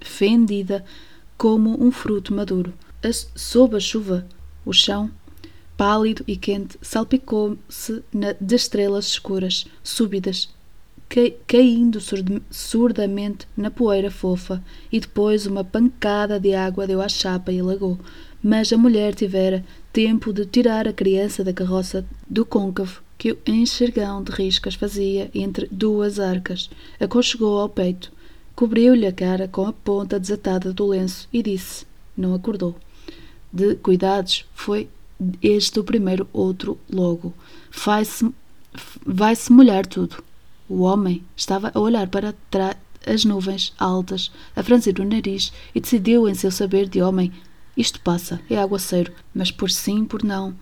fendida 0.00 0.84
como 1.36 1.82
um 1.82 1.90
fruto 1.90 2.32
maduro. 2.32 2.72
Sob 3.34 3.76
a 3.76 3.80
chuva, 3.80 4.26
o 4.64 4.72
chão, 4.72 5.10
pálido 5.76 6.22
e 6.28 6.36
quente, 6.36 6.78
salpicou-se 6.82 8.04
de 8.40 8.54
estrelas 8.54 9.06
escuras, 9.06 9.66
súbidas, 9.82 10.50
caindo 11.48 11.98
surdamente 12.50 13.48
na 13.56 13.70
poeira 13.70 14.10
fofa, 14.10 14.62
e 14.92 15.00
depois 15.00 15.46
uma 15.46 15.64
pancada 15.64 16.38
de 16.38 16.54
água 16.54 16.86
deu 16.86 17.02
à 17.02 17.08
chapa 17.08 17.50
e 17.50 17.58
alagou 17.58 17.98
mas 18.42 18.72
a 18.72 18.76
mulher 18.76 19.14
tivera 19.14 19.64
tempo 19.92 20.32
de 20.32 20.46
tirar 20.46 20.88
a 20.88 20.92
criança 20.92 21.44
da 21.44 21.52
carroça 21.52 22.04
do 22.28 22.44
côncavo 22.44 23.02
que 23.20 23.32
o 23.32 23.38
enxergão 23.46 24.22
de 24.22 24.32
riscas 24.32 24.74
fazia 24.74 25.30
entre 25.34 25.68
duas 25.70 26.18
arcas. 26.18 26.70
Aconchegou 26.98 27.60
ao 27.60 27.68
peito, 27.68 28.10
cobriu-lhe 28.56 29.06
a 29.06 29.12
cara 29.12 29.46
com 29.46 29.66
a 29.66 29.74
ponta 29.74 30.18
desatada 30.18 30.72
do 30.72 30.86
lenço 30.86 31.28
e 31.30 31.42
disse: 31.42 31.84
Não 32.16 32.34
acordou. 32.34 32.74
De 33.52 33.74
cuidados, 33.74 34.46
foi 34.54 34.88
este 35.42 35.78
o 35.78 35.84
primeiro 35.84 36.26
outro 36.32 36.78
logo. 36.90 37.34
Vai-se 37.70 38.32
vai 39.04 39.36
-se 39.36 39.52
molhar 39.52 39.84
tudo. 39.84 40.24
O 40.66 40.80
homem 40.80 41.22
estava 41.36 41.70
a 41.74 41.78
olhar 41.78 42.08
para 42.08 42.34
as 43.06 43.24
nuvens 43.24 43.74
altas, 43.78 44.30
a 44.56 44.62
franzir 44.62 44.98
o 44.98 45.04
nariz, 45.04 45.52
e 45.74 45.80
decidiu 45.80 46.26
em 46.26 46.34
seu 46.34 46.50
saber 46.50 46.88
de 46.88 47.02
homem 47.02 47.30
isto 47.80 48.00
passa, 48.00 48.40
é 48.50 48.58
aguaceiro, 48.58 49.12
mas 49.34 49.50
por 49.50 49.70
sim, 49.70 50.04
por 50.04 50.22
não, 50.22 50.54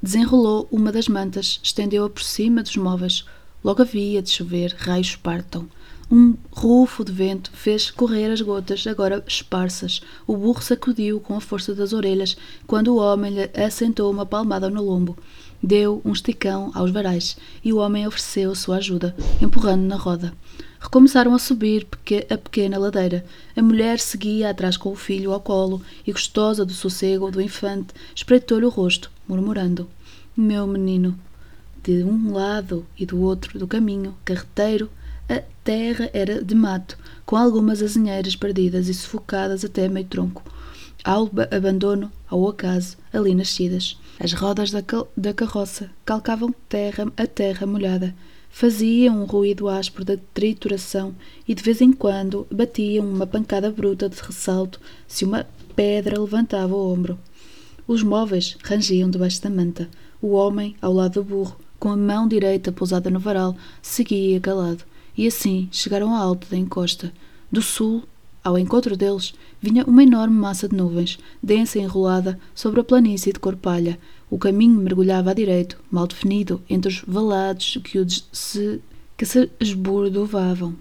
desenrolou 0.00 0.68
uma 0.70 0.92
das 0.92 1.08
mantas, 1.08 1.58
estendeu-a 1.62 2.08
por 2.08 2.22
cima 2.22 2.62
dos 2.62 2.76
móveis. 2.76 3.24
Logo 3.62 3.82
havia 3.82 4.22
de 4.22 4.30
chover, 4.30 4.74
raios 4.78 5.16
partam. 5.16 5.68
Um 6.10 6.36
rufo 6.52 7.04
de 7.04 7.10
vento 7.10 7.50
fez 7.52 7.90
correr 7.90 8.30
as 8.30 8.40
gotas, 8.40 8.86
agora 8.86 9.24
esparsas. 9.26 10.00
O 10.26 10.36
burro 10.36 10.62
sacudiu 10.62 11.18
com 11.18 11.34
a 11.34 11.40
força 11.40 11.74
das 11.74 11.92
orelhas 11.92 12.36
quando 12.66 12.88
o 12.88 12.98
homem 12.98 13.32
lhe 13.32 13.50
assentou 13.60 14.10
uma 14.10 14.26
palmada 14.26 14.70
no 14.70 14.82
lombo. 14.82 15.16
Deu 15.62 16.02
um 16.04 16.12
esticão 16.12 16.70
aos 16.74 16.90
varais 16.90 17.36
e 17.64 17.72
o 17.72 17.78
homem 17.78 18.06
ofereceu 18.06 18.54
sua 18.54 18.76
ajuda, 18.76 19.16
empurrando 19.40 19.82
na 19.82 19.96
roda. 19.96 20.34
Recomeçaram 20.84 21.34
a 21.34 21.38
subir 21.38 21.86
a 22.28 22.36
pequena 22.36 22.76
ladeira. 22.76 23.24
A 23.56 23.62
mulher 23.62 23.98
seguia 23.98 24.50
atrás 24.50 24.76
com 24.76 24.92
o 24.92 24.94
filho 24.94 25.32
ao 25.32 25.40
colo 25.40 25.80
e, 26.06 26.12
gostosa 26.12 26.62
do 26.62 26.74
sossego 26.74 27.30
do 27.30 27.40
infante, 27.40 27.94
espreitou-lhe 28.14 28.66
o 28.66 28.68
rosto, 28.68 29.10
murmurando: 29.26 29.88
Meu 30.36 30.66
menino. 30.66 31.18
De 31.82 32.04
um 32.04 32.34
lado 32.34 32.84
e 32.98 33.06
do 33.06 33.18
outro 33.18 33.58
do 33.58 33.66
caminho 33.66 34.14
carreteiro, 34.26 34.90
a 35.26 35.42
terra 35.64 36.10
era 36.12 36.44
de 36.44 36.54
mato, 36.54 36.98
com 37.24 37.34
algumas 37.34 37.82
azinheiras 37.82 38.36
perdidas 38.36 38.86
e 38.86 38.92
sufocadas 38.92 39.64
até 39.64 39.88
meio 39.88 40.06
tronco, 40.06 40.42
ao 41.02 41.30
abandono, 41.50 42.12
ao 42.28 42.46
acaso, 42.46 42.98
ali 43.10 43.34
nascidas. 43.34 43.98
As 44.20 44.34
rodas 44.34 44.70
da, 44.70 44.82
da 45.16 45.32
carroça 45.32 45.90
calcavam 46.04 46.54
terra, 46.68 47.10
a 47.16 47.26
terra 47.26 47.66
molhada, 47.66 48.14
faziam 48.56 49.20
um 49.20 49.24
ruído 49.24 49.68
áspero 49.68 50.04
de 50.04 50.16
trituração 50.32 51.12
e 51.46 51.56
de 51.56 51.60
vez 51.60 51.80
em 51.80 51.92
quando 51.92 52.46
batiam 52.48 53.04
uma 53.04 53.26
pancada 53.26 53.68
bruta 53.68 54.08
de 54.08 54.16
ressalto 54.22 54.80
se 55.08 55.24
uma 55.24 55.44
pedra 55.74 56.20
levantava 56.20 56.72
o 56.72 56.92
ombro. 56.92 57.18
Os 57.84 58.04
móveis 58.04 58.56
rangiam 58.62 59.10
debaixo 59.10 59.42
da 59.42 59.50
manta. 59.50 59.88
O 60.22 60.34
homem, 60.34 60.76
ao 60.80 60.92
lado 60.92 61.14
do 61.14 61.24
burro, 61.24 61.56
com 61.80 61.88
a 61.88 61.96
mão 61.96 62.28
direita 62.28 62.70
pousada 62.70 63.10
no 63.10 63.18
varal, 63.18 63.56
seguia 63.82 64.38
calado. 64.38 64.84
E 65.18 65.26
assim 65.26 65.68
chegaram 65.72 66.14
à 66.14 66.20
alta 66.20 66.46
da 66.48 66.56
encosta. 66.56 67.12
Do 67.50 67.60
sul, 67.60 68.04
ao 68.44 68.56
encontro 68.56 68.96
deles, 68.96 69.34
vinha 69.60 69.84
uma 69.84 70.04
enorme 70.04 70.36
massa 70.36 70.68
de 70.68 70.76
nuvens, 70.76 71.18
densa 71.42 71.80
e 71.80 71.82
enrolada 71.82 72.38
sobre 72.54 72.80
a 72.80 72.84
planície 72.84 73.32
de 73.32 73.40
cor 73.40 73.56
palha. 73.56 73.98
O 74.34 74.38
caminho 74.38 74.80
mergulhava 74.80 75.30
à 75.30 75.32
direito, 75.32 75.78
mal 75.88 76.08
definido, 76.08 76.60
entre 76.68 76.88
os 76.88 77.04
valados 77.06 77.78
que, 77.84 78.00
o 78.00 78.06
se, 78.32 78.80
que 79.16 79.24
se 79.24 79.48
esbordovavam, 79.60 80.74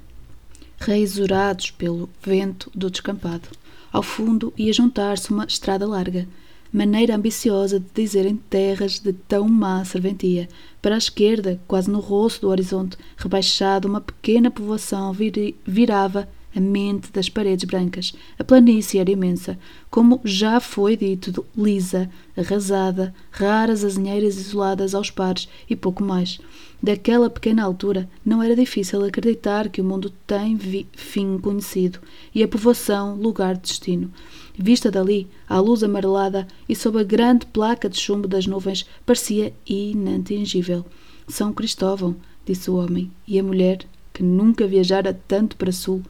raizurados 0.80 1.70
pelo 1.70 2.10
vento 2.20 2.72
do 2.74 2.90
descampado. 2.90 3.48
Ao 3.92 4.02
fundo 4.02 4.52
ia 4.58 4.74
juntar-se 4.74 5.30
uma 5.30 5.46
estrada 5.46 5.86
larga, 5.86 6.28
maneira 6.74 7.16
ambiciosa 7.16 7.80
de 7.80 7.86
dizer 7.94 8.26
em 8.26 8.38
terras 8.38 8.98
de 8.98 9.14
tão 9.14 9.48
má 9.48 9.86
serventia. 9.86 10.50
Para 10.82 10.96
a 10.96 10.98
esquerda, 10.98 11.62
quase 11.68 11.92
no 11.92 12.00
rosto 12.00 12.42
do 12.42 12.50
horizonte, 12.50 12.98
rebaixado, 13.16 13.88
uma 13.88 14.02
pequena 14.02 14.50
povoação 14.50 15.14
vir 15.14 15.56
virava 15.64 16.28
a 16.56 16.60
mente 16.60 17.12
das 17.12 17.30
paredes 17.30 17.66
brancas. 17.66 18.14
A 18.38 18.44
planície 18.44 19.00
era 19.00 19.12
imensa, 19.12 19.58
como 19.90 20.22
já 20.24 20.60
foi 20.60 20.96
dito, 20.96 21.46
lisa, 21.58 22.10
arrasada, 22.38 23.14
raras 23.32 23.84
azinheiras 23.84 24.38
isoladas 24.38 24.94
aos 24.94 25.10
pares 25.10 25.48
e 25.70 25.76
pouco 25.76 26.04
mais. 26.04 26.40
Daquela 26.82 27.30
pequena 27.30 27.64
altura, 27.64 28.10
não 28.26 28.44
era 28.44 28.56
difícil 28.56 29.06
acreditar 29.06 29.70
que 29.70 29.80
o 29.80 29.86
mundo 29.86 30.12
tem 30.28 30.60
fim 30.92 31.38
conhecido 31.38 32.00
e 32.36 32.44
a 32.44 32.48
povoação 32.48 33.16
lugar 33.16 33.56
de 33.56 33.62
destino. 33.62 34.12
Vista 34.56 34.92
dali, 34.92 35.28
à 35.48 35.60
luz 35.60 35.82
amarelada 35.82 36.46
e 36.68 36.76
sob 36.76 37.00
a 37.00 37.04
grande 37.04 37.46
placa 37.46 37.90
de 37.90 37.98
chumbo 37.98 38.28
das 38.28 38.46
nuvens, 38.46 38.86
parecia 39.06 39.54
inatingível. 39.66 40.86
São 41.28 41.54
Cristóvão, 41.54 42.16
disse 42.46 42.70
o 42.70 42.76
homem, 42.76 43.10
e 43.26 43.40
a 43.40 43.44
mulher, 43.44 43.80
que 44.14 44.22
nunca 44.22 44.68
viajara 44.68 45.18
tanto 45.28 45.56
para 45.56 45.72
sul, 45.72 46.04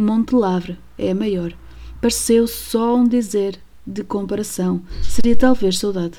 Monte 0.00 0.34
Lavre 0.34 0.78
é 0.96 1.10
a 1.10 1.14
maior. 1.14 1.52
Pareceu 2.00 2.46
só 2.46 2.96
um 2.96 3.06
dizer 3.06 3.58
de 3.86 4.02
comparação. 4.02 4.80
Seria 5.02 5.36
talvez 5.36 5.78
saudade. 5.78 6.14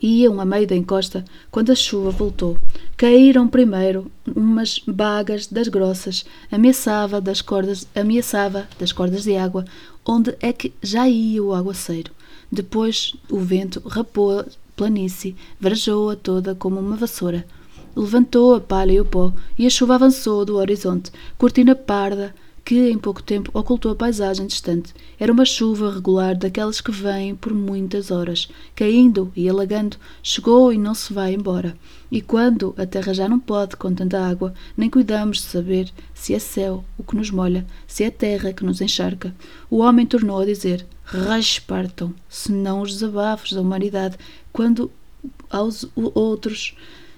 Iam 0.00 0.40
a 0.40 0.44
meio 0.44 0.64
da 0.64 0.76
encosta 0.76 1.24
quando 1.50 1.72
a 1.72 1.74
chuva 1.74 2.12
voltou. 2.12 2.56
Caíram 2.96 3.48
primeiro 3.48 4.08
umas 4.32 4.78
bagas 4.86 5.48
das 5.48 5.66
grossas, 5.66 6.24
ameaçava 6.52 7.20
das 7.20 7.42
cordas, 7.42 7.84
ameaçava 7.96 8.68
das 8.78 8.92
cordas 8.92 9.24
de 9.24 9.36
água, 9.36 9.64
onde 10.06 10.36
é 10.40 10.52
que 10.52 10.72
já 10.80 11.08
ia 11.08 11.42
o 11.42 11.52
aguaceiro. 11.52 12.12
Depois 12.50 13.16
o 13.28 13.40
vento 13.40 13.82
rapou 13.88 14.38
a 14.38 14.46
planície, 14.76 15.34
varejou-a 15.60 16.14
toda 16.14 16.54
como 16.54 16.78
uma 16.78 16.94
vassoura. 16.94 17.44
Levantou 17.96 18.54
a 18.54 18.60
palha 18.60 18.92
e 18.92 19.00
o 19.00 19.04
pó, 19.04 19.32
e 19.58 19.66
a 19.66 19.70
chuva 19.70 19.96
avançou 19.96 20.44
do 20.44 20.54
horizonte, 20.58 21.10
cortina 21.36 21.74
parda, 21.74 22.32
que 22.68 22.90
em 22.90 22.98
pouco 22.98 23.22
tempo 23.22 23.50
ocultou 23.54 23.90
a 23.92 23.94
paisagem 23.94 24.46
distante. 24.46 24.92
Era 25.18 25.32
uma 25.32 25.46
chuva 25.46 25.90
regular 25.90 26.36
daquelas 26.36 26.82
que 26.82 26.90
vêm 26.90 27.34
por 27.34 27.54
muitas 27.54 28.10
horas, 28.10 28.46
caindo 28.76 29.32
e 29.34 29.48
alagando, 29.48 29.96
chegou 30.22 30.70
e 30.70 30.76
não 30.76 30.94
se 30.94 31.10
vai 31.14 31.32
embora. 31.32 31.74
E 32.12 32.20
quando 32.20 32.74
a 32.76 32.84
terra 32.84 33.14
já 33.14 33.26
não 33.26 33.40
pode 33.40 33.74
com 33.74 33.94
tanta 33.94 34.22
água, 34.22 34.52
nem 34.76 34.90
cuidamos 34.90 35.38
de 35.38 35.44
saber 35.44 35.90
se 36.12 36.34
é 36.34 36.38
céu 36.38 36.84
o 36.98 37.02
que 37.02 37.16
nos 37.16 37.30
molha, 37.30 37.66
se 37.86 38.04
é 38.04 38.10
terra 38.10 38.52
que 38.52 38.66
nos 38.66 38.82
encharca. 38.82 39.34
O 39.70 39.78
homem 39.78 40.04
tornou 40.04 40.38
a 40.38 40.44
dizer: 40.44 40.84
Raspartam, 41.04 42.12
senão 42.28 42.82
os 42.82 42.92
desabafos 42.92 43.54
da 43.54 43.62
humanidade, 43.62 44.18
quando 44.52 44.90
aos 45.48 45.86
outros 45.96 46.76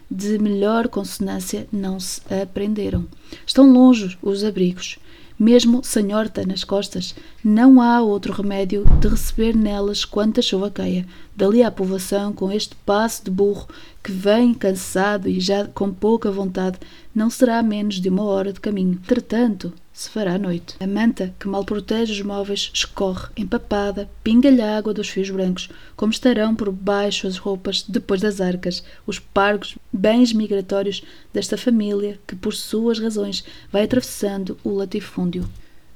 de 0.09 0.39
melhor 0.39 0.87
consonância 0.87 1.67
não 1.73 1.99
se 1.99 2.21
aprenderam. 2.33 3.05
Estão 3.45 3.69
longe 3.73 4.17
os 4.23 4.45
abrigos 4.45 4.97
mesmo 5.41 5.81
sem 5.83 6.15
horta 6.15 6.45
nas 6.45 6.65
costas, 6.65 7.15
não 7.43 7.81
há 7.81 8.03
outro 8.03 8.31
remédio 8.31 8.85
de 9.01 9.09
receber 9.09 9.57
nelas 9.57 10.05
quanta 10.05 10.43
chuva 10.43 10.71
caia. 10.71 11.07
Dali 11.35 11.63
à 11.63 11.71
povoação, 11.71 12.31
com 12.31 12.53
este 12.53 12.77
passo 12.85 13.25
de 13.25 13.31
burro 13.31 13.67
que 14.05 14.13
vem 14.13 14.53
cansado 14.53 15.31
e 15.31 15.41
já 15.41 15.67
com 15.67 15.91
pouca 15.91 16.31
vontade, 16.31 16.79
não 17.15 17.31
será 17.31 17.63
menos 17.63 17.95
de 17.95 18.11
uma 18.11 18.25
hora 18.25 18.53
de 18.53 18.61
caminho. 18.61 19.01
Entretanto, 19.03 19.73
se 19.93 20.09
fará 20.09 20.39
noite. 20.39 20.77
A 20.81 20.87
manta, 20.87 21.35
que 21.39 21.49
mal 21.49 21.65
protege 21.65 22.13
os 22.13 22.23
móveis, 22.23 22.71
escorre, 22.73 23.29
empapada, 23.37 24.09
pinga-lhe 24.23 24.63
água 24.63 24.95
dos 24.95 25.09
fios 25.09 25.31
brancos, 25.31 25.69
como 25.97 26.13
estarão 26.13 26.55
por 26.55 26.71
baixo 26.71 27.27
as 27.27 27.37
roupas 27.37 27.83
depois 27.87 28.21
das 28.21 28.41
arcas, 28.41 28.83
os 29.07 29.19
pargos, 29.19 29.77
bens 29.93 30.33
migratórios 30.33 31.03
desta 31.35 31.59
família 31.59 32.19
que, 32.27 32.37
por 32.37 32.55
suas 32.55 32.99
razões, 32.99 33.45
vai 33.71 33.85
atravessando 33.85 34.57
o 34.65 34.71
latifúndio. 34.71 35.49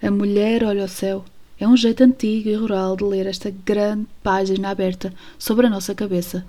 A 0.02 0.10
mulher 0.10 0.64
olha 0.64 0.82
ao 0.82 0.88
céu. 0.88 1.24
É 1.58 1.66
um 1.68 1.76
jeito 1.76 2.02
antigo 2.02 2.48
e 2.48 2.54
rural 2.54 2.96
de 2.96 3.04
ler 3.04 3.26
esta 3.26 3.50
grande 3.64 4.06
página 4.22 4.70
aberta 4.70 5.14
sobre 5.38 5.66
a 5.66 5.70
nossa 5.70 5.94
cabeça. 5.94 6.44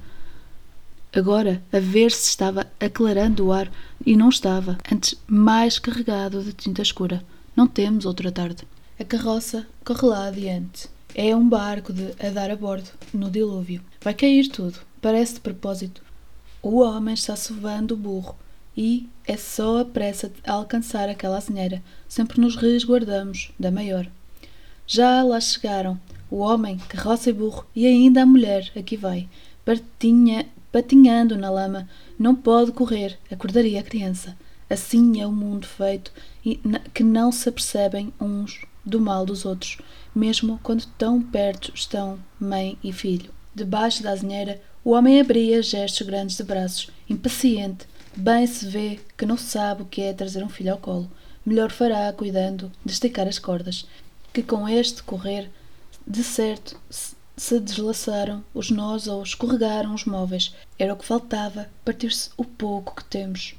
Agora, 1.16 1.64
a 1.72 1.80
ver 1.80 2.12
se 2.12 2.28
estava 2.28 2.68
aclarando 2.78 3.46
o 3.46 3.54
ar, 3.54 3.72
e 4.06 4.18
não 4.18 4.28
estava, 4.28 4.78
antes 4.92 5.16
mais 5.26 5.80
carregado 5.80 6.44
de 6.44 6.52
tinta 6.52 6.82
escura. 6.82 7.24
Não 7.56 7.68
temos 7.68 8.06
outra 8.06 8.32
tarde. 8.32 8.68
A 9.00 9.04
carroça 9.06 9.66
corre 9.86 10.08
lá 10.08 10.28
adiante. 10.28 10.90
É 11.14 11.34
um 11.34 11.48
barco 11.48 11.94
de 11.94 12.14
a 12.20 12.30
dar 12.30 12.52
a 12.52 12.56
bordo, 12.56 12.90
no 13.14 13.32
dilúvio. 13.32 13.82
Vai 14.02 14.14
cair 14.14 14.50
tudo. 14.50 14.78
Parece 15.02 15.36
de 15.36 15.40
propósito. 15.40 16.04
O 16.62 16.82
homem 16.82 17.14
está 17.14 17.36
sovando 17.38 17.94
o 17.94 17.98
burro 17.98 18.36
e 18.76 19.08
é 19.26 19.38
só 19.38 19.80
a 19.80 19.86
pressa 19.86 20.28
de 20.28 20.36
alcançar 20.46 21.08
aquela 21.08 21.38
azinheira. 21.38 21.82
Sempre 22.10 22.42
nos 22.42 22.58
resguardamos 22.58 23.52
da 23.58 23.72
maior. 23.72 24.06
Já 24.86 25.24
lá 25.24 25.40
chegaram 25.40 25.98
o 26.30 26.40
homem, 26.40 26.78
carroça 26.90 27.30
e 27.30 27.34
burro, 27.34 27.66
e 27.74 27.86
ainda 27.86 28.24
a 28.24 28.26
mulher, 28.26 28.70
aqui 28.76 28.98
vai, 28.98 29.30
patinha, 29.64 30.46
patinhando 30.72 31.38
na 31.38 31.50
lama. 31.50 31.88
Não 32.20 32.36
pode 32.36 32.74
correr, 32.74 33.18
acordaria 33.32 33.80
a 33.80 33.84
criança. 33.84 34.36
Assim 34.70 35.22
é 35.22 35.26
o 35.26 35.32
mundo 35.32 35.66
feito 35.66 36.12
que 36.94 37.04
não 37.04 37.32
se 37.32 37.50
apercebem 37.50 38.14
uns 38.20 38.62
do 38.86 39.00
mal 39.02 39.26
dos 39.26 39.46
outros, 39.46 39.78
mesmo 40.14 40.60
quando 40.62 40.86
tão 40.98 41.22
perto 41.22 41.72
estão 41.74 42.20
mãe 42.40 42.78
e 42.84 42.94
filho. 42.94 43.34
Debaixo 43.54 44.04
da 44.04 44.12
azinheira, 44.12 44.62
o 44.84 44.92
homem 44.92 45.20
abria 45.20 45.64
gestos 45.64 46.06
grandes 46.06 46.38
de 46.38 46.44
braços, 46.44 46.90
impaciente. 47.10 47.88
Bem 48.16 48.46
se 48.46 48.68
vê 48.68 49.00
que 49.18 49.26
não 49.26 49.38
sabe 49.38 49.82
o 49.82 49.86
que 49.86 50.02
é 50.02 50.14
trazer 50.14 50.44
um 50.44 50.50
filho 50.50 50.74
ao 50.74 50.78
colo. 50.78 51.10
Melhor 51.44 51.72
fará 51.72 52.12
cuidando 52.14 52.72
de 52.84 52.94
esticar 52.94 53.28
as 53.28 53.40
cordas, 53.40 53.88
que 54.32 54.44
com 54.44 54.70
este 54.70 55.02
correr, 55.02 55.50
de 56.06 56.24
certo, 56.24 56.80
se 57.38 57.60
deslaçaram 57.60 58.44
os 58.54 58.70
nós 58.70 59.08
ou 59.08 59.24
escorregaram 59.24 59.94
os 59.94 60.06
móveis. 60.06 60.54
Era 60.78 60.94
o 60.94 60.98
que 60.98 61.06
faltava, 61.06 61.70
partir-se 61.84 62.30
o 62.38 62.46
pouco 62.46 62.96
que 62.96 63.06
temos. 63.06 63.56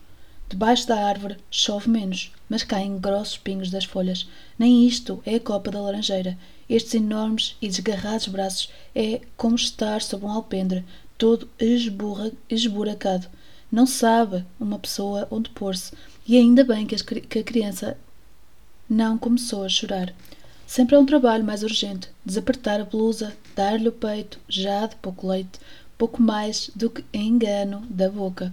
Debaixo 0.49 0.87
da 0.87 1.05
árvore 1.05 1.38
chove 1.50 1.90
menos, 1.90 2.33
mas 2.48 2.62
caem 2.62 2.98
grossos 2.98 3.38
pingos 3.38 3.70
das 3.70 3.84
folhas. 3.84 4.28
Nem 4.58 4.86
isto 4.86 5.22
é 5.26 5.36
a 5.36 5.40
copa 5.40 5.70
da 5.70 5.80
laranjeira. 5.80 6.38
Estes 6.68 6.94
enormes 6.94 7.56
e 7.60 7.68
desgarrados 7.68 8.28
braços 8.28 8.70
é 8.94 9.20
como 9.36 9.56
estar 9.56 10.02
sob 10.02 10.24
um 10.24 10.30
alpendre. 10.30 10.84
todo 11.18 11.48
esburra, 11.58 12.30
esburacado. 12.48 13.26
Não 13.72 13.86
sabe 13.86 14.44
uma 14.60 14.78
pessoa 14.78 15.26
onde 15.30 15.50
pôr-se, 15.50 15.92
e 16.26 16.36
ainda 16.36 16.62
bem 16.62 16.86
que, 16.86 16.94
as, 16.94 17.02
que 17.02 17.38
a 17.38 17.44
criança 17.44 17.96
não 18.88 19.16
começou 19.16 19.64
a 19.64 19.68
chorar. 19.68 20.14
Sempre 20.66 20.96
é 20.96 20.98
um 20.98 21.06
trabalho 21.06 21.44
mais 21.44 21.62
urgente. 21.62 22.08
Desapertar 22.24 22.80
a 22.80 22.84
blusa, 22.84 23.36
dar-lhe 23.54 23.88
o 23.88 23.92
peito, 23.92 24.38
já 24.48 24.86
de 24.86 24.96
pouco 24.96 25.26
leite, 25.26 25.60
pouco 25.96 26.20
mais 26.20 26.70
do 26.74 26.90
que 26.90 27.04
engano 27.12 27.86
da 27.88 28.10
boca. 28.10 28.52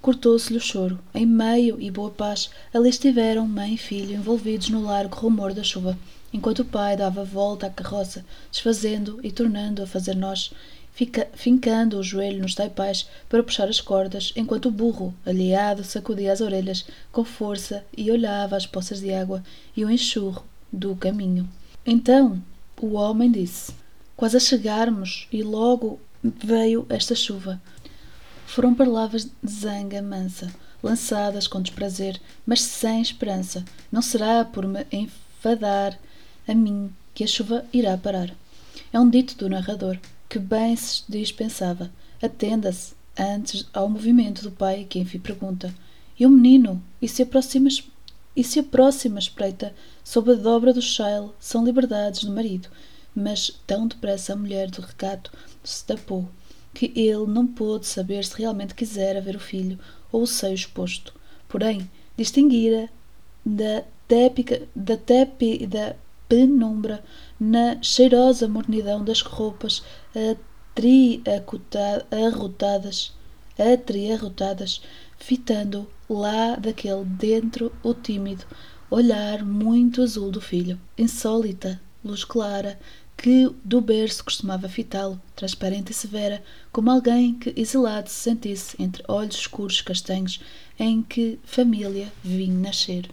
Cortou-se-lhe 0.00 0.58
o 0.58 0.60
choro. 0.60 0.98
Em 1.14 1.26
meio 1.26 1.80
e 1.80 1.90
boa 1.90 2.10
paz, 2.10 2.50
ali 2.72 2.88
estiveram 2.88 3.46
mãe 3.46 3.74
e 3.74 3.78
filho 3.78 4.14
envolvidos 4.14 4.68
no 4.68 4.82
largo 4.82 5.16
rumor 5.16 5.52
da 5.52 5.62
chuva, 5.62 5.98
enquanto 6.32 6.60
o 6.60 6.64
pai 6.64 6.96
dava 6.96 7.24
volta 7.24 7.66
à 7.66 7.70
carroça, 7.70 8.24
desfazendo 8.50 9.18
e 9.22 9.32
tornando 9.32 9.82
a 9.82 9.86
fazer 9.86 10.14
nós, 10.14 10.52
fica, 10.92 11.28
fincando 11.34 11.98
o 11.98 12.02
joelho 12.02 12.42
nos 12.42 12.54
taipais 12.54 13.08
para 13.28 13.42
puxar 13.42 13.68
as 13.68 13.80
cordas, 13.80 14.32
enquanto 14.36 14.66
o 14.66 14.70
burro, 14.70 15.14
aliado, 15.24 15.84
sacudia 15.84 16.32
as 16.32 16.40
orelhas 16.40 16.86
com 17.12 17.24
força 17.24 17.84
e 17.96 18.10
olhava 18.10 18.56
as 18.56 18.66
poças 18.66 19.00
de 19.00 19.12
água 19.12 19.42
e 19.76 19.84
o 19.84 19.90
enxurro 19.90 20.44
do 20.72 20.96
caminho. 20.96 21.48
Então 21.84 22.42
o 22.80 22.94
homem 22.94 23.30
disse: 23.30 23.72
Quase 24.16 24.36
a 24.36 24.40
chegarmos, 24.40 25.28
e 25.30 25.42
logo 25.42 26.00
veio 26.22 26.86
esta 26.88 27.14
chuva. 27.14 27.60
Foram 28.46 28.74
palavras 28.74 29.24
de 29.24 29.52
zanga 29.52 30.00
mansa, 30.00 30.54
lançadas 30.82 31.46
com 31.46 31.60
desprazer, 31.60 32.18
mas 32.46 32.62
sem 32.62 33.02
esperança. 33.02 33.64
Não 33.90 34.00
será 34.00 34.44
por 34.44 34.66
me 34.66 34.86
enfadar 34.90 35.98
a 36.46 36.54
mim 36.54 36.90
que 37.12 37.24
a 37.24 37.26
chuva 37.26 37.66
irá 37.72 37.98
parar. 37.98 38.34
É 38.92 39.00
um 39.00 39.10
dito 39.10 39.36
do 39.36 39.50
narrador, 39.50 39.98
que 40.28 40.38
bem 40.38 40.74
se 40.76 41.02
dispensava. 41.08 41.90
Atenda-se 42.22 42.94
antes 43.18 43.66
ao 43.74 43.88
movimento 43.88 44.42
do 44.42 44.50
pai, 44.50 44.86
que 44.88 45.00
enfim 45.00 45.18
pergunta: 45.18 45.74
E 46.18 46.24
o 46.24 46.30
menino? 46.30 46.82
E 47.02 47.08
se 47.08 47.22
aproxima, 47.22 47.68
e 48.34 48.44
se 48.44 48.60
aproxima 48.60 49.18
espreita 49.18 49.74
sob 50.04 50.30
a 50.30 50.34
dobra 50.34 50.72
do 50.72 50.80
chale, 50.80 51.30
são 51.40 51.64
liberdades 51.64 52.24
do 52.24 52.32
marido. 52.32 52.68
Mas 53.14 53.50
tão 53.66 53.88
depressa 53.88 54.32
a 54.32 54.36
mulher 54.36 54.70
do 54.70 54.82
recato 54.82 55.32
se 55.64 55.84
tapou 55.84 56.28
que 56.76 56.92
ele 56.94 57.26
não 57.26 57.46
pôde 57.46 57.86
saber 57.86 58.22
se 58.22 58.36
realmente 58.36 58.74
quisera 58.74 59.18
ver 59.18 59.34
o 59.34 59.40
filho 59.40 59.78
ou 60.12 60.24
o 60.24 60.26
seio 60.26 60.52
exposto. 60.52 61.14
Porém, 61.48 61.90
distinguira 62.18 62.90
da 63.44 63.82
tépica, 64.06 64.68
da 64.76 64.94
tepi, 64.94 65.66
da 65.66 65.96
penumbra 66.28 67.02
na 67.40 67.82
cheirosa 67.82 68.46
mornidão 68.46 69.02
das 69.02 69.22
roupas 69.22 69.82
atriarrotadas, 70.74 73.14
atriarrotadas, 73.58 74.82
fitando 75.16 75.88
lá 76.10 76.56
daquele 76.56 77.06
dentro 77.06 77.72
o 77.82 77.94
tímido 77.94 78.44
olhar 78.90 79.42
muito 79.42 80.02
azul 80.02 80.30
do 80.30 80.42
filho, 80.42 80.78
insólita, 80.98 81.80
luz 82.04 82.22
clara, 82.22 82.78
que 83.16 83.50
do 83.64 83.80
berço 83.80 84.22
costumava 84.22 84.68
fitá-lo, 84.68 85.20
transparente 85.34 85.90
e 85.90 85.94
severa, 85.94 86.42
como 86.70 86.90
alguém 86.90 87.34
que 87.34 87.52
exilado 87.56 88.10
se 88.10 88.16
sentisse 88.16 88.76
entre 88.78 89.02
olhos 89.08 89.36
escuros 89.36 89.80
castanhos 89.80 90.40
em 90.78 91.02
que 91.02 91.38
família 91.44 92.12
vinha 92.22 92.54
nascer. 92.54 93.08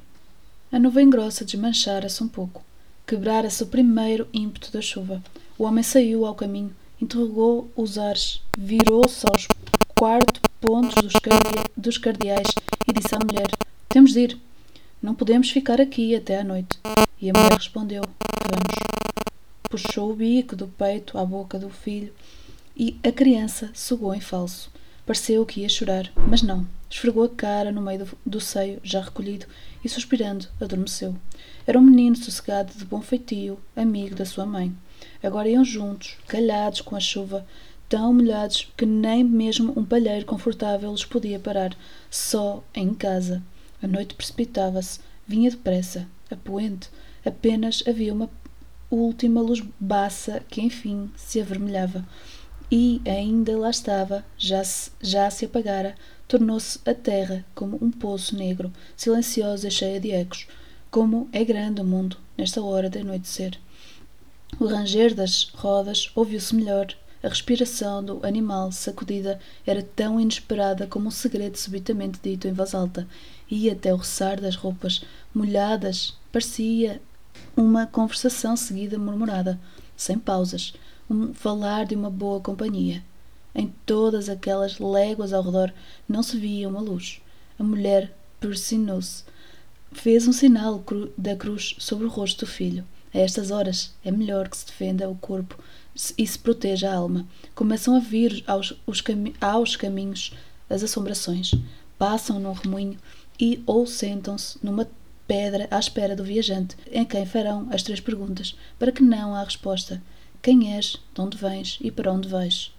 A 0.72 0.80
nuvem 0.80 1.10
grossa 1.10 1.46
desmanchara-se 1.46 2.22
um 2.22 2.28
pouco. 2.28 2.64
Quebrara-se 3.08 3.64
o 3.64 3.68
primeiro 3.68 4.28
ímpeto 4.34 4.72
da 4.72 4.82
chuva. 4.82 5.24
O 5.58 5.64
homem 5.64 5.84
saiu 5.84 6.26
ao 6.26 6.36
caminho, 6.36 6.76
interrogou 7.02 7.72
os 7.76 7.98
ares, 7.98 8.42
virou-se 8.58 9.26
aos 9.28 9.48
quarto 9.96 10.42
pontos 10.60 10.96
dos, 11.02 11.14
cardia 11.14 11.64
dos 11.78 11.98
cardeais 11.98 12.48
e 12.88 12.94
disse 12.94 13.14
à 13.14 13.20
mulher: 13.20 13.48
Temos 13.88 14.14
de 14.14 14.20
ir. 14.20 14.38
Não 15.02 15.14
podemos 15.14 15.50
ficar 15.50 15.80
aqui 15.80 16.16
até 16.16 16.40
à 16.40 16.44
noite. 16.44 16.80
E 17.22 17.30
a 17.30 17.34
mulher 17.34 17.58
respondeu: 17.58 18.04
Vamos 18.50 18.93
puxou 19.74 20.12
o 20.12 20.16
bico 20.16 20.56
do 20.56 20.68
peito 20.68 21.18
à 21.18 21.26
boca 21.26 21.58
do 21.58 21.68
filho 21.68 22.14
e 22.78 22.96
a 23.04 23.12
criança 23.12 23.72
sugou 23.74 24.14
em 24.14 24.22
falso. 24.22 24.72
Pareceu 25.04 25.44
que 25.48 25.62
ia 25.62 25.70
chorar, 25.70 26.12
mas 26.16 26.44
não. 26.44 26.68
Esfregou 26.88 27.24
a 27.24 27.30
cara 27.30 27.72
no 27.72 27.82
meio 27.82 28.06
do, 28.06 28.18
do 28.24 28.40
seio, 28.40 28.80
já 28.84 29.02
recolhido, 29.02 29.48
e 29.84 29.90
suspirando, 29.90 30.46
adormeceu. 30.62 31.16
Era 31.66 31.80
um 31.80 31.82
menino 31.82 32.16
sossegado 32.16 32.72
de 32.78 32.86
bom 32.86 33.02
feitio, 33.02 33.58
amigo 33.76 34.14
da 34.14 34.26
sua 34.26 34.46
mãe. 34.46 34.72
Agora 35.24 35.50
iam 35.50 35.66
juntos, 35.66 36.18
calhados 36.28 36.82
com 36.82 36.96
a 36.96 37.00
chuva, 37.00 37.44
tão 37.90 38.14
molhados 38.14 38.72
que 38.78 38.86
nem 38.86 39.24
mesmo 39.24 39.74
um 39.76 39.84
palheiro 39.84 40.24
confortável 40.24 40.92
os 40.92 41.04
podia 41.04 41.40
parar, 41.40 41.76
só 42.12 42.64
em 42.76 42.94
casa. 42.94 43.42
A 43.82 43.88
noite 43.88 44.14
precipitava-se, 44.14 45.00
vinha 45.28 45.50
depressa, 45.50 46.08
a 46.30 46.36
poente. 46.36 46.90
Apenas 47.26 47.84
havia 47.88 48.14
uma 48.14 48.30
última 48.96 49.42
luz 49.42 49.62
baça 49.80 50.42
que 50.50 50.62
enfim 50.62 51.10
se 51.16 51.42
avermelhava. 51.42 52.06
E 52.72 53.02
ainda 53.06 53.58
lá 53.58 53.70
estava, 53.70 54.26
já 54.38 54.64
se, 54.64 54.92
já 55.02 55.30
se 55.30 55.46
apagara, 55.46 55.96
tornou-se 56.28 56.80
a 56.86 56.94
terra 56.94 57.46
como 57.54 57.78
um 57.82 57.92
poço 57.92 58.36
negro, 58.36 58.72
silenciosa 58.96 59.68
e 59.68 59.72
cheia 59.72 60.00
de 60.00 60.12
ecos, 60.12 60.48
como 60.90 61.30
é 61.32 61.44
grande 61.44 61.82
o 61.82 61.86
mundo 61.86 62.18
nesta 62.38 62.62
hora 62.62 62.90
de 62.90 63.00
anoitecer. 63.00 63.60
O 64.60 64.66
ranger 64.66 65.14
das 65.14 65.46
rodas 65.54 66.12
ouviu-se 66.16 66.56
melhor. 66.56 66.88
A 67.22 67.30
respiração 67.30 68.04
do 68.04 68.20
animal 68.26 68.72
sacudida 68.72 69.40
era 69.66 69.82
tão 69.82 70.20
inesperada 70.20 70.86
como 70.86 71.08
um 71.08 71.12
segredo 71.12 71.58
subitamente 71.58 72.20
dito 72.22 72.48
em 72.48 72.54
voz 72.54 72.76
alta, 72.76 73.08
e 73.50 73.70
até 73.70 73.94
o 73.94 73.98
roçar 73.98 74.42
das 74.42 74.56
roupas 74.56 75.04
molhadas 75.34 76.18
parecia 76.32 77.02
uma 77.56 77.86
conversação 77.86 78.56
seguida 78.56 78.98
murmurada, 78.98 79.60
sem 79.96 80.18
pausas, 80.18 80.74
um 81.10 81.34
falar 81.34 81.86
de 81.86 81.96
uma 81.96 82.10
boa 82.10 82.40
companhia. 82.40 83.04
Em 83.56 83.72
todas 83.86 84.30
aquelas 84.30 84.80
léguas 84.80 85.32
ao 85.32 85.44
redor 85.44 85.72
não 86.10 86.24
se 86.24 86.38
via 86.38 86.68
uma 86.68 86.82
luz. 86.82 87.22
A 87.60 87.64
mulher 87.64 88.12
persinou-se. 88.40 89.24
Fez 89.92 90.28
um 90.28 90.34
sinal 90.34 90.84
da 91.16 91.36
cruz 91.36 91.76
sobre 91.78 92.08
o 92.08 92.10
rosto 92.10 92.46
do 92.46 92.52
filho. 92.52 92.84
A 93.14 93.20
estas 93.20 93.52
horas 93.52 93.94
é 94.04 94.10
melhor 94.10 94.50
que 94.50 94.58
se 94.58 94.66
defenda 94.66 95.08
o 95.08 95.16
corpo 95.16 95.58
e 96.18 96.26
se 96.26 96.40
proteja 96.40 96.90
a 96.90 96.96
alma. 96.96 97.28
Começam 97.54 97.96
a 97.96 98.00
vir 98.00 98.44
aos, 98.48 98.74
cami 99.04 99.36
aos 99.40 99.76
caminhos 99.76 100.34
as 100.68 100.82
assombrações. 100.82 101.52
Passam 102.00 102.40
num 102.40 102.54
remoinho 102.54 102.98
e 103.40 103.62
ou 103.68 103.86
sentam-se 103.86 104.58
numa 104.64 104.88
pedra 105.28 105.68
à 105.72 105.80
espera 105.80 106.16
do 106.16 106.24
viajante, 106.24 106.76
em 106.92 107.06
quem 107.06 107.26
farão 107.26 107.68
as 107.72 107.84
três 107.84 108.00
perguntas, 108.00 108.58
para 108.78 108.92
que 108.92 109.04
não 109.04 109.36
há 109.36 109.44
resposta: 109.44 110.02
Quem 110.42 110.76
és? 110.76 110.98
De 111.14 111.22
onde 111.22 111.38
vens? 111.38 111.78
E 111.82 111.92
para 111.92 112.12
onde 112.12 112.28
vais? 112.28 112.74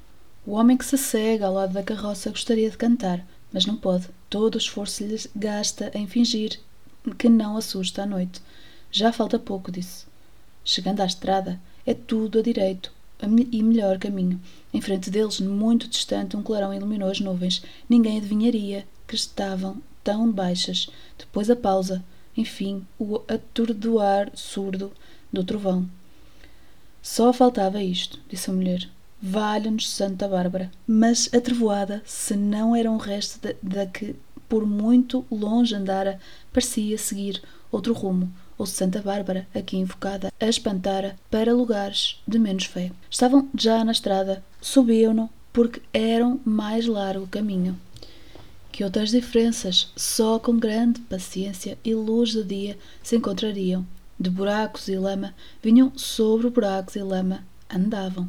O 0.46 0.52
homem 0.52 0.76
que 0.76 0.84
se 0.84 0.98
cega 0.98 1.46
ao 1.46 1.54
lado 1.54 1.72
da 1.72 1.82
carroça 1.82 2.30
gostaria 2.30 2.70
de 2.70 2.76
cantar, 2.76 3.26
mas 3.52 3.64
não 3.64 3.76
pode. 3.76 4.08
Todo 4.28 4.56
o 4.56 4.58
esforço 4.58 5.04
lhe 5.04 5.18
gasta 5.34 5.90
em 5.94 6.06
fingir 6.06 6.60
que 7.18 7.28
não 7.28 7.56
assusta 7.56 8.02
à 8.02 8.06
noite. 8.06 8.42
Já 8.90 9.12
falta 9.12 9.38
pouco, 9.38 9.72
disse. 9.72 10.06
Chegando 10.64 11.00
à 11.00 11.06
estrada, 11.06 11.60
é 11.86 11.94
tudo 11.94 12.38
a 12.38 12.42
direito 12.42 12.92
e 13.50 13.62
melhor 13.62 13.98
caminho. 13.98 14.40
Em 14.72 14.80
frente 14.80 15.10
deles, 15.10 15.40
muito 15.40 15.88
distante, 15.88 16.36
um 16.36 16.42
clarão 16.42 16.74
iluminou 16.74 17.10
as 17.10 17.20
nuvens. 17.20 17.62
Ninguém 17.88 18.18
adivinharia 18.18 18.86
que 19.06 19.14
estavam 19.14 19.82
tão 20.02 20.30
baixas. 20.30 20.88
Depois 21.18 21.48
a 21.48 21.56
pausa 21.56 22.04
enfim, 22.36 22.86
o 22.98 23.22
atordoar 23.28 24.30
surdo 24.34 24.92
do 25.32 25.44
trovão. 25.44 25.88
Só 27.02 27.32
faltava 27.32 27.82
isto, 27.82 28.18
disse 28.28 28.50
a 28.50 28.52
mulher. 28.52 28.88
Valha-nos 29.20 29.90
Santa 29.90 30.28
Bárbara. 30.28 30.70
Mas 30.86 31.28
a 31.32 31.40
trevoada, 31.40 32.02
se 32.04 32.36
não 32.36 32.74
era 32.74 32.90
um 32.90 32.96
resto 32.96 33.40
da 33.62 33.86
que 33.86 34.16
por 34.48 34.66
muito 34.66 35.24
longe 35.30 35.74
andara, 35.74 36.20
parecia 36.52 36.98
seguir 36.98 37.42
outro 37.70 37.92
rumo, 37.92 38.30
ou 38.56 38.66
Santa 38.66 39.02
Bárbara, 39.02 39.46
aqui 39.54 39.76
invocada, 39.76 40.32
a 40.38 40.46
espantara 40.46 41.16
para 41.30 41.54
lugares 41.54 42.22
de 42.26 42.38
menos 42.38 42.64
fé. 42.64 42.92
Estavam 43.10 43.48
já 43.58 43.84
na 43.84 43.92
estrada, 43.92 44.44
subiam-no 44.60 45.28
porque 45.52 45.82
eram 45.92 46.40
mais 46.44 46.86
largo 46.86 47.26
caminho 47.26 47.78
que 48.74 48.82
outras 48.82 49.10
diferenças 49.12 49.92
só 49.94 50.36
com 50.36 50.58
grande 50.58 51.00
paciência 51.02 51.78
e 51.84 51.94
luz 51.94 52.32
do 52.34 52.44
dia 52.44 52.76
se 53.04 53.14
encontrariam. 53.14 53.86
De 54.18 54.28
buracos 54.28 54.88
e 54.88 54.96
lama 54.96 55.32
vinham 55.62 55.92
sobre 55.96 56.50
buracos 56.50 56.96
e 56.96 56.98
lama 57.00 57.46
andavam. 57.72 58.28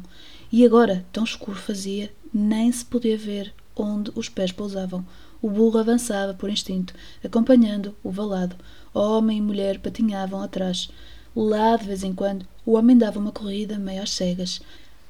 E 0.52 0.64
agora, 0.64 1.04
tão 1.12 1.24
escuro 1.24 1.58
fazia, 1.58 2.12
nem 2.32 2.70
se 2.70 2.84
podia 2.84 3.18
ver 3.18 3.52
onde 3.74 4.12
os 4.14 4.28
pés 4.28 4.52
pousavam. 4.52 5.04
O 5.42 5.50
burro 5.50 5.80
avançava 5.80 6.32
por 6.32 6.48
instinto, 6.48 6.94
acompanhando 7.24 7.92
o 8.04 8.12
valado. 8.12 8.54
Homem 8.94 9.38
e 9.38 9.42
mulher 9.42 9.80
patinhavam 9.80 10.40
atrás. 10.40 10.88
Lá, 11.34 11.76
de 11.76 11.86
vez 11.86 12.04
em 12.04 12.14
quando, 12.14 12.46
o 12.64 12.74
homem 12.76 12.96
dava 12.96 13.18
uma 13.18 13.32
corrida 13.32 13.80
meio 13.80 14.00
às 14.00 14.10
cegas. 14.10 14.60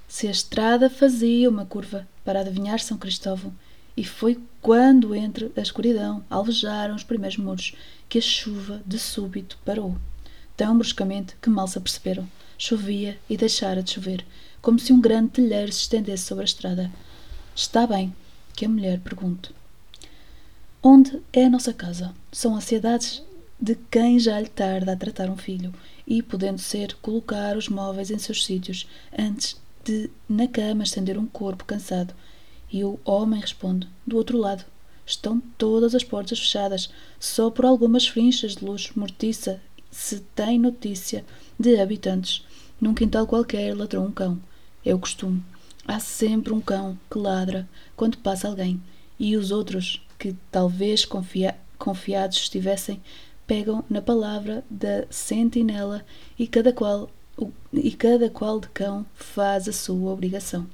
se 0.09 0.29
a 0.29 0.31
estrada 0.31 0.89
fazia 0.89 1.51
uma 1.51 1.67
curva 1.67 2.09
para 2.25 2.41
adivinhar 2.41 2.81
São 2.81 2.97
Cristóvão, 2.97 3.53
e 3.97 4.05
foi 4.05 4.39
quando, 4.61 5.15
entre 5.15 5.51
a 5.57 5.61
escuridão, 5.61 6.25
alvejaram 6.29 6.95
os 6.95 7.03
primeiros 7.03 7.39
muros, 7.39 7.75
que 8.09 8.19
a 8.19 8.23
chuva, 8.23 8.83
de 8.85 8.99
súbito, 8.99 9.59
parou. 9.65 9.97
Tão 10.57 10.77
bruscamente 10.77 11.35
que 11.41 11.49
mal 11.49 11.67
se 11.67 11.79
aperceberam. 11.79 12.29
Chovia 12.59 13.19
e 13.29 13.37
deixara 13.37 13.83
de 13.83 13.93
chover, 13.93 14.25
como 14.61 14.79
se 14.79 14.93
um 14.93 15.01
grande 15.01 15.31
telheiro 15.31 15.73
se 15.73 15.83
estendesse 15.83 16.25
sobre 16.25 16.43
a 16.43 16.47
estrada. 16.47 16.93
Está 17.55 17.87
bem, 17.87 18.15
que 18.55 18.65
a 18.65 18.69
mulher 18.69 19.01
pergunta. 19.01 19.51
Onde 20.83 21.21
é 21.33 21.45
a 21.45 21.51
nossa 21.51 21.73
casa? 21.73 22.15
São 22.33 22.55
ansiedades 22.55 23.23
de 23.61 23.77
quem 23.91 24.19
já 24.19 24.39
lhe 24.39 24.49
tarda 24.49 24.93
a 24.93 24.97
tratar 24.97 25.31
um 25.31 25.37
filho 25.37 25.73
e, 26.07 26.23
podendo 26.23 26.61
ser, 26.61 26.95
colocar 26.97 27.57
os 27.57 27.69
móveis 27.69 28.11
em 28.11 28.19
seus 28.19 28.45
sítios 28.45 28.87
antes 29.17 29.57
de 29.85 30.11
na 30.29 30.47
cama 30.47 30.83
estender 30.83 31.19
um 31.19 31.27
corpo 31.27 31.65
cansado 31.65 32.15
e 32.73 32.85
o 32.85 32.99
homem 33.05 33.41
responde: 33.41 33.89
Do 34.07 34.17
outro 34.17 34.39
lado. 34.39 34.65
Estão 35.05 35.41
todas 35.57 35.95
as 35.95 36.03
portas 36.03 36.41
fechadas, 36.41 36.91
só 37.21 37.49
por 37.49 37.65
algumas 37.65 38.09
frinchas 38.09 38.57
de 38.57 38.65
luz 38.65 38.91
mortiça 38.97 39.61
se 39.89 40.19
tem 40.35 40.59
notícia 40.59 41.25
de 41.59 41.79
habitantes. 41.79 42.45
Num 42.81 42.93
quintal 42.93 43.25
qualquer 43.27 43.75
ladrou 43.75 44.05
um 44.05 44.11
cão. 44.11 44.41
É 44.85 44.93
o 44.93 44.99
costume. 44.99 45.43
Há 45.87 46.01
sempre 46.01 46.53
um 46.53 46.61
cão 46.61 46.99
que 47.09 47.19
ladra 47.19 47.69
quando 47.95 48.19
passa 48.19 48.49
alguém, 48.49 48.83
e 49.19 49.37
os 49.37 49.53
outros, 49.53 50.05
que 50.19 50.35
talvez 50.51 51.05
confia 51.05 51.57
confiados 51.79 52.39
estivessem, 52.39 53.01
pegam 53.47 53.85
na 53.89 54.03
palavra 54.03 54.65
da 54.69 55.07
sentinela 55.11 56.05
e 56.39 56.47
cada 56.47 56.73
qual 56.73 57.09
e 57.73 57.93
cada 57.93 58.31
qual 58.31 58.59
de 58.59 58.69
cão 58.71 59.05
faz 59.15 59.69
a 59.69 59.73
sua 59.73 60.11
obrigação. 60.11 60.67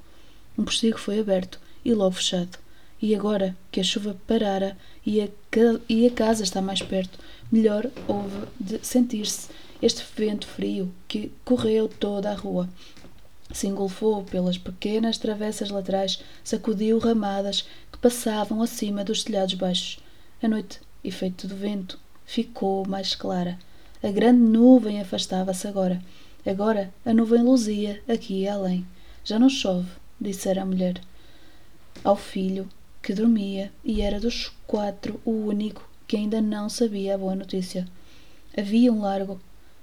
Um 0.57 0.65
postigo 0.65 0.99
foi 0.99 1.19
aberto 1.19 1.61
e 1.85 1.95
logo 1.95 2.12
fechado. 2.12 2.59
E 3.01 3.14
agora 3.16 3.57
que 3.73 3.81
a 3.81 3.85
chuva 3.85 4.16
parara 4.27 4.77
e 5.05 5.21
a, 5.21 5.29
e 5.88 6.07
a 6.07 6.11
casa 6.11 6.45
está 6.45 6.62
mais 6.62 6.81
perto, 6.81 7.18
melhor 7.51 7.90
houve 8.07 8.47
de 8.61 8.79
sentir-se 8.87 9.49
este 9.83 10.05
vento 10.16 10.47
frio 10.47 10.95
que 11.09 11.33
correu 11.45 11.88
toda 11.88 12.31
a 12.31 12.35
rua. 12.35 12.68
Se 13.53 13.66
engolfou 13.66 14.23
pelas 14.23 14.57
pequenas 14.57 15.18
travessas 15.18 15.68
laterais, 15.68 16.23
sacudiu 16.45 16.99
ramadas 16.99 17.66
que 17.90 17.99
passavam 17.99 18.62
acima 18.62 19.05
dos 19.05 19.25
telhados 19.25 19.55
baixos. 19.55 19.99
A 20.40 20.47
noite, 20.47 20.81
efeito 21.03 21.49
do 21.49 21.57
vento, 21.57 21.99
ficou 22.25 22.87
mais 22.87 23.16
clara. 23.16 23.59
A 24.01 24.11
grande 24.12 24.40
nuvem 24.40 25.01
afastava-se 25.01 25.66
agora. 25.66 26.01
Agora 26.47 26.95
a 27.05 27.12
nuvem 27.12 27.42
luzia 27.42 28.01
aqui 28.09 28.42
e 28.42 28.49
além. 28.49 28.87
Já 29.25 29.38
não 29.38 29.49
chove, 29.49 29.90
dissera 30.21 30.62
a 30.62 30.66
mulher 30.66 31.01
ao 32.05 32.17
filho, 32.17 32.69
que 33.03 33.13
dormia 33.13 33.73
e 33.85 34.01
era 34.01 34.21
dos 34.21 34.53
quatro 34.67 35.21
o 35.25 35.31
único 35.31 35.89
que 36.07 36.17
ainda 36.17 36.41
não 36.41 36.69
sabia 36.69 37.15
a 37.15 37.19
boa 37.19 37.35
notícia. 37.35 37.87
Havia 38.57 38.93
um 38.93 39.01
largo, 39.01 39.41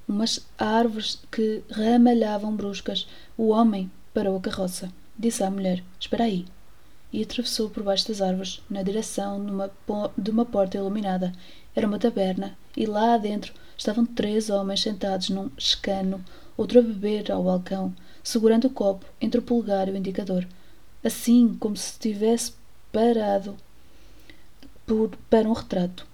umas 0.08 0.46
árvores 0.58 1.20
que 1.32 1.62
ramalhavam 1.70 2.56
bruscas. 2.56 3.08
O 3.38 3.50
homem 3.50 3.92
parou 4.14 4.38
a 4.38 4.40
carroça. 4.40 4.92
Disse 5.18 5.44
à 5.44 5.50
mulher: 5.50 5.84
Espera 6.00 6.26
aí. 6.26 6.46
E 7.12 7.24
atravessou 7.24 7.70
por 7.70 7.84
baixo 7.84 8.08
das 8.08 8.22
árvores, 8.22 8.62
na 8.70 8.84
direção 8.84 9.40
numa, 9.40 9.72
de 10.18 10.30
uma 10.30 10.46
porta 10.46 10.78
iluminada. 10.78 11.34
Era 11.76 11.88
uma 11.88 11.98
taberna, 11.98 12.56
e 12.78 12.86
lá 12.86 13.18
dentro 13.18 13.54
estavam 13.76 14.06
três 14.06 14.50
homens 14.50 14.82
sentados 14.82 15.30
num 15.30 15.50
escano, 15.58 16.24
outro 16.56 16.80
a 16.80 16.82
beber 16.84 17.32
ao 17.32 17.44
balcão, 17.44 17.94
segurando 18.24 18.66
o 18.66 18.70
copo 18.70 19.06
entre 19.20 19.40
o 19.40 19.44
polegar 19.44 19.88
e 19.88 19.92
o 19.92 19.98
indicador 19.98 20.48
assim 21.04 21.56
como 21.60 21.76
se 21.76 21.92
estivesse 21.92 22.54
parado 22.92 23.56
por, 24.86 25.12
para 25.30 25.48
um 25.48 25.54
retrato. 25.54 26.08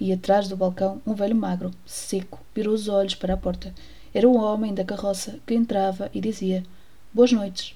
E 0.00 0.12
atrás 0.12 0.48
do 0.48 0.56
balcão, 0.56 1.02
um 1.06 1.14
velho 1.14 1.36
magro, 1.36 1.70
seco, 1.84 2.40
virou 2.54 2.74
os 2.74 2.88
olhos 2.88 3.14
para 3.14 3.34
a 3.34 3.36
porta. 3.36 3.74
Era 4.14 4.28
o 4.28 4.36
homem 4.36 4.74
da 4.74 4.84
carroça 4.84 5.38
que 5.46 5.54
entrava 5.54 6.10
e 6.14 6.20
dizia: 6.20 6.64
Boas 7.12 7.32
noites 7.32 7.74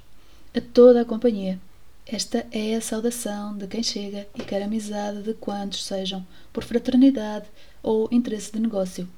a 0.56 0.60
toda 0.60 1.00
a 1.00 1.04
companhia. 1.04 1.60
Esta 2.06 2.46
é 2.52 2.76
a 2.76 2.80
saudação 2.80 3.56
de 3.56 3.66
quem 3.66 3.82
chega 3.82 4.28
e 4.34 4.42
quer 4.42 4.62
amizade 4.62 5.22
de 5.22 5.34
quantos 5.34 5.84
sejam, 5.84 6.24
por 6.52 6.62
fraternidade 6.62 7.46
ou 7.82 8.08
interesse 8.12 8.52
de 8.52 8.60
negócio. 8.60 9.08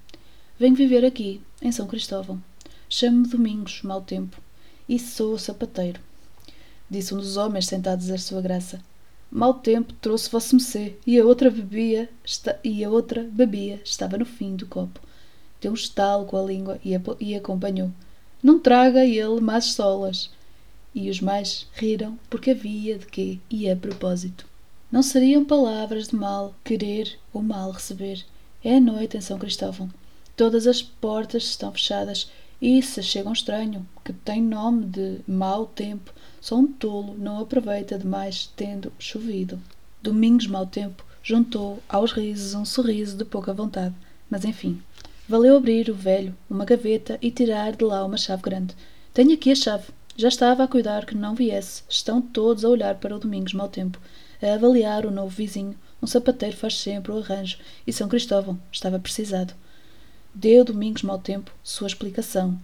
Venho 0.59 0.75
viver 0.75 1.05
aqui, 1.05 1.43
em 1.61 1.71
São 1.71 1.87
Cristóvão. 1.87 2.43
Chamo-me 2.89 3.29
Domingos, 3.29 3.83
mau 3.83 4.01
tempo, 4.01 4.41
e 4.89 4.99
sou 4.99 5.37
sapateiro 5.37 6.01
disse 6.91 7.15
um 7.15 7.19
dos 7.19 7.37
homens 7.37 7.67
sentados 7.67 8.11
à 8.11 8.19
sua 8.19 8.41
graça. 8.41 8.81
Mau 9.31 9.55
tempo 9.55 9.93
trouxe 9.95 10.31
vosso 10.31 10.55
mecê, 10.55 10.97
e 11.07 11.19
a 11.19 11.25
outra 11.25 11.51
bebia, 11.51 12.09
esta, 12.25 12.59
e 12.63 12.85
a 12.85 12.91
outra 12.91 13.23
bebia, 13.23 13.81
estava 13.85 14.17
no 14.17 14.25
fim 14.25 14.55
do 14.55 14.67
copo. 14.67 15.01
Deu 15.61 15.73
um 15.73 15.75
estalo 15.75 16.27
com 16.27 16.37
a 16.37 16.43
língua 16.43 16.79
e, 16.85 16.95
a, 16.95 17.01
e 17.19 17.35
acompanhou. 17.35 17.91
Não 18.43 18.61
traga 18.61 19.05
ele 19.05 19.41
más 19.41 19.67
solas. 19.67 20.31
E 20.95 21.11
os 21.11 21.21
mais 21.21 21.67
riram, 21.75 22.19
porque 22.31 22.53
havia 22.53 22.99
de 22.99 23.07
quê 23.07 23.39
e 23.51 23.69
a 23.69 23.77
propósito. 23.77 24.47
Não 24.91 25.03
seriam 25.03 25.45
palavras 25.45 26.09
de 26.09 26.17
mal 26.17 26.55
querer 26.65 27.19
ou 27.33 27.43
mal 27.43 27.71
receber. 27.73 28.25
É 28.63 28.77
a 28.77 28.81
noite 28.81 29.17
em 29.17 29.21
São 29.21 29.39
Cristóvão. 29.39 29.91
Todas 30.37 30.67
as 30.67 30.81
portas 30.81 31.45
estão 31.45 31.73
fechadas, 31.73 32.31
e 32.61 32.81
se 32.83 33.03
chega 33.03 33.29
um 33.29 33.33
estranho, 33.33 33.87
que 34.05 34.13
tem 34.13 34.41
nome 34.41 34.87
de 34.87 35.19
mau 35.27 35.67
tempo, 35.67 36.13
só 36.47 36.55
um 36.55 36.69
tolo 36.69 37.17
não 37.19 37.41
aproveita 37.41 37.99
demais 37.99 38.49
tendo 38.55 38.93
chovido. 39.01 39.61
Domingos 40.01 40.47
mau 40.47 40.65
tempo 40.65 41.05
juntou 41.21 41.83
aos 41.89 42.13
risos 42.13 42.55
um 42.55 42.65
sorriso 42.65 43.17
de 43.17 43.25
pouca 43.25 43.53
vontade, 43.53 43.97
mas 44.31 44.45
enfim. 44.45 44.81
Valeu 45.29 45.57
abrir 45.57 45.91
o 45.91 45.95
velho 45.95 46.33
uma 46.49 46.65
gaveta 46.65 47.19
e 47.21 47.33
tirar 47.33 47.75
de 47.75 47.83
lá 47.83 48.05
uma 48.05 48.17
chave 48.17 48.43
grande. 48.43 48.77
Tenho 49.13 49.35
aqui 49.35 49.51
a 49.51 49.57
chave. 49.57 49.89
Já 50.17 50.29
estava 50.29 50.63
a 50.63 50.69
cuidar 50.69 51.05
que 51.05 51.17
não 51.17 51.35
viesse. 51.35 51.83
Estão 51.89 52.23
todos 52.23 52.65
a 52.65 52.69
olhar 52.69 52.95
para 52.95 53.17
o 53.17 53.19
Domingos 53.19 53.53
mau 53.53 53.69
tempo, 53.69 54.01
a 54.41 54.55
avaliar 54.55 55.05
o 55.05 55.11
novo 55.11 55.31
vizinho. 55.31 55.75
Um 56.01 56.07
sapateiro 56.07 56.57
faz 56.57 56.79
sempre 56.79 57.11
o 57.11 57.19
arranjo, 57.19 57.59
e 57.85 57.93
São 57.93 58.09
Cristóvão 58.09 58.57
estava 58.71 59.01
precisado. 59.01 59.53
Deu 60.33 60.65
Domingos 60.65 61.03
mau 61.03 61.19
tempo 61.19 61.51
sua 61.65 61.89
explicação. 61.89 62.57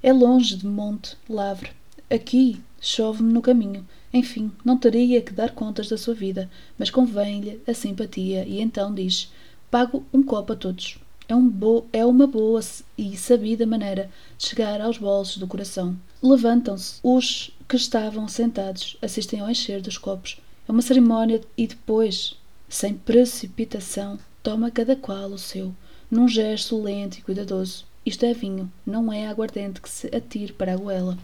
É 0.00 0.12
longe 0.12 0.54
de 0.54 0.64
Monte 0.64 1.16
Lavre. 1.28 1.72
Aqui 2.08 2.62
chove-me 2.86 3.32
no 3.32 3.42
caminho. 3.42 3.86
Enfim, 4.12 4.52
não 4.64 4.78
teria 4.78 5.20
que 5.20 5.32
dar 5.32 5.50
contas 5.50 5.88
da 5.88 5.98
sua 5.98 6.14
vida, 6.14 6.48
mas 6.78 6.88
convém-lhe 6.88 7.60
a 7.66 7.74
simpatia 7.74 8.44
e 8.46 8.60
então 8.60 8.94
diz: 8.94 9.32
Pago 9.70 10.04
um 10.12 10.22
copo 10.22 10.52
a 10.52 10.56
todos. 10.56 10.98
É, 11.28 11.34
um 11.34 11.48
bo 11.48 11.84
é 11.92 12.06
uma 12.06 12.28
boa 12.28 12.60
e 12.96 13.16
sabida 13.16 13.66
maneira 13.66 14.08
de 14.38 14.46
chegar 14.46 14.80
aos 14.80 14.98
bolsos 14.98 15.38
do 15.38 15.48
coração. 15.48 15.96
Levantam-se 16.22 17.00
os 17.02 17.50
que 17.68 17.74
estavam 17.74 18.28
sentados, 18.28 18.96
assistem 19.02 19.40
ao 19.40 19.50
encher 19.50 19.80
dos 19.82 19.98
copos. 19.98 20.40
É 20.68 20.70
uma 20.70 20.82
cerimónia 20.82 21.40
e 21.56 21.66
depois, 21.66 22.36
sem 22.68 22.94
precipitação, 22.94 24.16
toma 24.44 24.70
cada 24.70 24.94
qual 24.94 25.30
o 25.30 25.38
seu, 25.38 25.74
num 26.08 26.28
gesto 26.28 26.80
lento 26.80 27.18
e 27.18 27.22
cuidadoso. 27.22 27.84
Isto 28.04 28.24
é 28.24 28.32
vinho, 28.32 28.70
não 28.86 29.12
é 29.12 29.26
aguardente 29.26 29.80
que 29.80 29.90
se 29.90 30.06
atire 30.14 30.52
para 30.52 30.74
a 30.74 30.76
goela. 30.76 31.18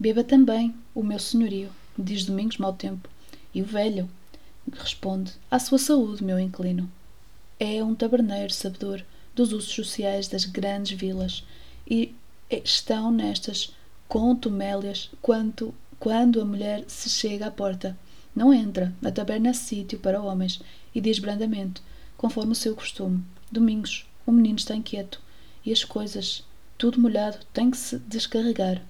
Beba 0.00 0.24
também, 0.24 0.74
o 0.94 1.02
meu 1.02 1.18
senhorio, 1.18 1.68
diz 1.98 2.24
Domingos 2.24 2.56
mau 2.56 2.72
tempo. 2.72 3.06
E 3.54 3.60
o 3.60 3.66
velho 3.66 4.08
responde, 4.72 5.34
à 5.50 5.58
sua 5.58 5.76
saúde, 5.76 6.24
meu 6.24 6.38
inclino. 6.38 6.90
É 7.58 7.84
um 7.84 7.94
taberneiro 7.94 8.50
sabedor 8.50 9.04
dos 9.36 9.52
usos 9.52 9.74
sociais 9.74 10.26
das 10.26 10.46
grandes 10.46 10.98
vilas 10.98 11.44
e 11.86 12.14
estão 12.50 13.10
nestas 13.10 13.74
contumélias 14.08 15.10
quanto 15.20 15.74
quando 15.98 16.40
a 16.40 16.46
mulher 16.46 16.82
se 16.88 17.10
chega 17.10 17.48
à 17.48 17.50
porta. 17.50 17.94
Não 18.34 18.54
entra, 18.54 18.94
a 19.04 19.10
taberna 19.10 19.50
é 19.50 19.52
sítio 19.52 19.98
para 19.98 20.22
homens, 20.22 20.62
e 20.94 21.00
diz 21.02 21.18
brandamente, 21.18 21.82
conforme 22.16 22.52
o 22.52 22.56
seu 22.56 22.74
costume. 22.74 23.22
Domingos, 23.52 24.06
o 24.26 24.32
menino 24.32 24.56
está 24.56 24.74
inquieto, 24.74 25.20
e 25.62 25.70
as 25.70 25.84
coisas, 25.84 26.42
tudo 26.78 26.98
molhado, 26.98 27.36
tem 27.52 27.70
que 27.70 27.76
se 27.76 27.98
descarregar. 27.98 28.80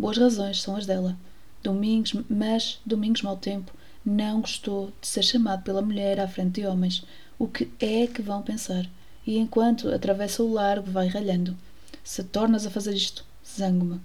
Boas 0.00 0.16
razões 0.16 0.62
são 0.62 0.76
as 0.76 0.86
dela. 0.86 1.14
Domingos, 1.62 2.14
mas 2.30 2.80
Domingos 2.86 3.20
mau 3.20 3.36
tempo 3.36 3.70
não 4.02 4.40
gostou 4.40 4.90
de 4.98 5.06
ser 5.06 5.22
chamado 5.22 5.62
pela 5.62 5.82
mulher 5.82 6.18
à 6.18 6.26
frente 6.26 6.62
de 6.62 6.66
homens. 6.66 7.04
O 7.38 7.46
que 7.46 7.70
é 7.78 8.06
que 8.06 8.22
vão 8.22 8.40
pensar? 8.40 8.88
E 9.26 9.36
enquanto 9.36 9.90
atravessa 9.92 10.42
o 10.42 10.50
largo, 10.50 10.90
vai 10.90 11.06
ralhando. 11.06 11.54
Se 12.02 12.24
tornas 12.24 12.64
a 12.64 12.70
fazer 12.70 12.94
isto, 12.94 13.26
zango-me. 13.46 14.00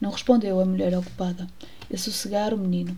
Não 0.00 0.10
respondeu 0.10 0.58
a 0.58 0.64
mulher 0.64 0.92
ocupada. 0.98 1.46
E 1.88 1.96
sossegar 1.96 2.52
o 2.52 2.58
menino. 2.58 2.96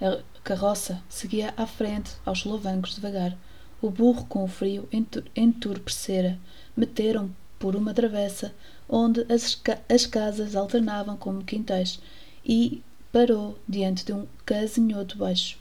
A 0.00 0.18
carroça 0.42 1.00
seguia 1.08 1.54
à 1.56 1.64
frente 1.64 2.10
aos 2.26 2.40
solavancos 2.40 2.96
devagar. 2.96 3.38
O 3.80 3.88
burro, 3.88 4.26
com 4.26 4.42
o 4.42 4.48
frio, 4.48 4.88
entorpecera. 5.36 6.40
Meteram 6.76 7.30
por 7.60 7.76
uma 7.76 7.92
travessa 7.92 8.54
onde 8.88 9.20
as, 9.32 9.60
as 9.86 10.06
casas 10.06 10.56
alternavam 10.56 11.16
como 11.16 11.44
quintais, 11.44 12.00
e 12.44 12.82
parou 13.12 13.56
diante 13.68 14.04
de 14.04 14.14
um 14.14 14.26
casinhoto 14.44 15.18
baixo. 15.18 15.58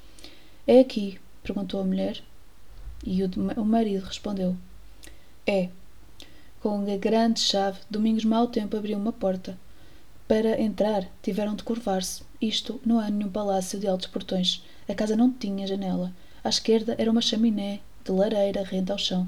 É 0.65 0.79
aqui? 0.79 1.19
perguntou 1.43 1.81
a 1.81 1.83
mulher. 1.83 2.23
E 3.05 3.21
o, 3.21 3.29
o 3.57 3.65
marido 3.65 4.05
respondeu: 4.05 4.55
É. 5.45 5.69
Com 6.61 6.91
a 6.91 6.97
grande 6.97 7.41
chave, 7.41 7.79
Domingos 7.89 8.25
mau 8.25 8.47
tempo 8.47 8.77
abriu 8.77 8.97
uma 8.97 9.13
porta. 9.13 9.57
Para 10.27 10.61
entrar, 10.61 11.05
tiveram 11.21 11.55
de 11.55 11.63
curvar-se. 11.63 12.23
Isto 12.41 12.79
não 12.85 13.01
é 13.01 13.09
nenhum 13.11 13.31
palácio 13.31 13.79
de 13.79 13.87
altos 13.87 14.07
portões. 14.07 14.63
A 14.87 14.95
casa 14.95 15.15
não 15.15 15.31
tinha 15.31 15.67
janela. 15.67 16.13
À 16.43 16.49
esquerda 16.49 16.95
era 16.97 17.11
uma 17.11 17.21
chaminé 17.21 17.81
de 18.05 18.11
lareira 18.11 18.63
rente 18.63 18.91
ao 18.91 18.97
chão. 18.97 19.27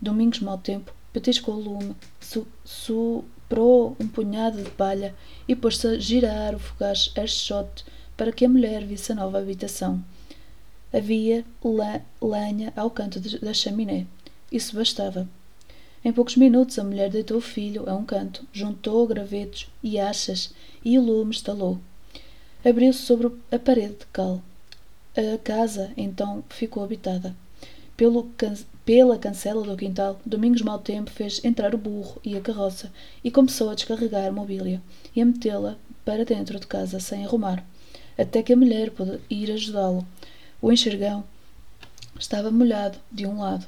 Domingos 0.00 0.40
mau 0.40 0.58
tempo 0.58 0.92
petiscou 1.12 1.54
o 1.54 1.60
lume, 1.60 1.96
soprou 2.64 3.96
um 3.98 4.06
punhado 4.06 4.62
de 4.62 4.70
palha 4.70 5.14
e 5.46 5.54
pôs-se 5.54 5.86
a 5.86 5.98
girar 5.98 6.54
o 6.54 6.58
fogaz 6.58 7.12
archote 7.16 7.84
para 8.16 8.32
que 8.32 8.44
a 8.44 8.48
mulher 8.48 8.84
visse 8.84 9.12
a 9.12 9.14
nova 9.14 9.38
habitação. 9.38 10.02
Havia 10.92 11.44
lenha 12.20 12.72
ao 12.74 12.90
canto 12.90 13.20
da 13.20 13.52
chaminé. 13.52 14.06
Isso 14.50 14.74
bastava. 14.74 15.28
Em 16.04 16.12
poucos 16.12 16.36
minutos 16.36 16.78
a 16.78 16.84
mulher 16.84 17.10
deitou 17.10 17.38
o 17.38 17.42
filho 17.42 17.88
a 17.88 17.94
um 17.94 18.04
canto, 18.04 18.46
juntou 18.52 19.06
gravetos 19.06 19.68
e 19.82 19.98
achas 19.98 20.54
e 20.84 20.98
o 20.98 21.02
lume 21.02 21.32
estalou. 21.32 21.78
Abriu-se 22.64 23.00
sobre 23.00 23.30
a 23.52 23.58
parede 23.58 23.96
de 24.00 24.06
cal. 24.12 24.42
A 25.16 25.38
casa, 25.38 25.92
então, 25.96 26.44
ficou 26.48 26.82
habitada. 26.82 27.34
Pelo 27.96 28.24
pela 28.88 29.18
cancela 29.18 29.62
do 29.62 29.76
quintal, 29.76 30.18
Domingos 30.24 30.62
Mau 30.62 30.78
Tempo 30.78 31.10
fez 31.10 31.44
entrar 31.44 31.74
o 31.74 31.78
burro 31.78 32.18
e 32.24 32.34
a 32.34 32.40
carroça 32.40 32.90
e 33.22 33.30
começou 33.30 33.68
a 33.68 33.74
descarregar 33.74 34.26
a 34.26 34.32
mobília 34.32 34.80
e 35.14 35.20
a 35.20 35.26
metê-la 35.26 35.76
para 36.06 36.24
dentro 36.24 36.58
de 36.58 36.66
casa 36.66 36.98
sem 36.98 37.22
arrumar, 37.22 37.62
até 38.16 38.42
que 38.42 38.50
a 38.50 38.56
mulher 38.56 38.90
pôde 38.92 39.20
ir 39.28 39.52
ajudá-lo. 39.52 40.06
O 40.62 40.72
enxergão 40.72 41.22
estava 42.18 42.50
molhado 42.50 42.98
de 43.12 43.26
um 43.26 43.40
lado. 43.40 43.66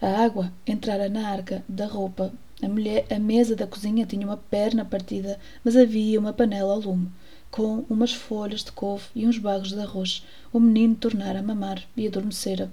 A 0.00 0.24
água 0.24 0.50
entrara 0.66 1.10
na 1.10 1.28
arca 1.28 1.62
da 1.68 1.84
roupa. 1.84 2.32
A, 2.62 2.66
mulher, 2.66 3.04
a 3.10 3.18
mesa 3.18 3.54
da 3.54 3.66
cozinha 3.66 4.06
tinha 4.06 4.26
uma 4.26 4.38
perna 4.38 4.86
partida, 4.86 5.38
mas 5.62 5.76
havia 5.76 6.18
uma 6.18 6.32
panela 6.32 6.72
ao 6.72 6.80
lume, 6.80 7.10
com 7.50 7.84
umas 7.90 8.14
folhas 8.14 8.64
de 8.64 8.72
couve 8.72 9.04
e 9.14 9.26
uns 9.26 9.36
bagos 9.36 9.68
de 9.68 9.80
arroz. 9.80 10.24
O 10.50 10.58
menino 10.58 10.94
tornara 10.94 11.40
a 11.40 11.42
mamar 11.42 11.82
e 11.94 12.06
adormecera. 12.06 12.72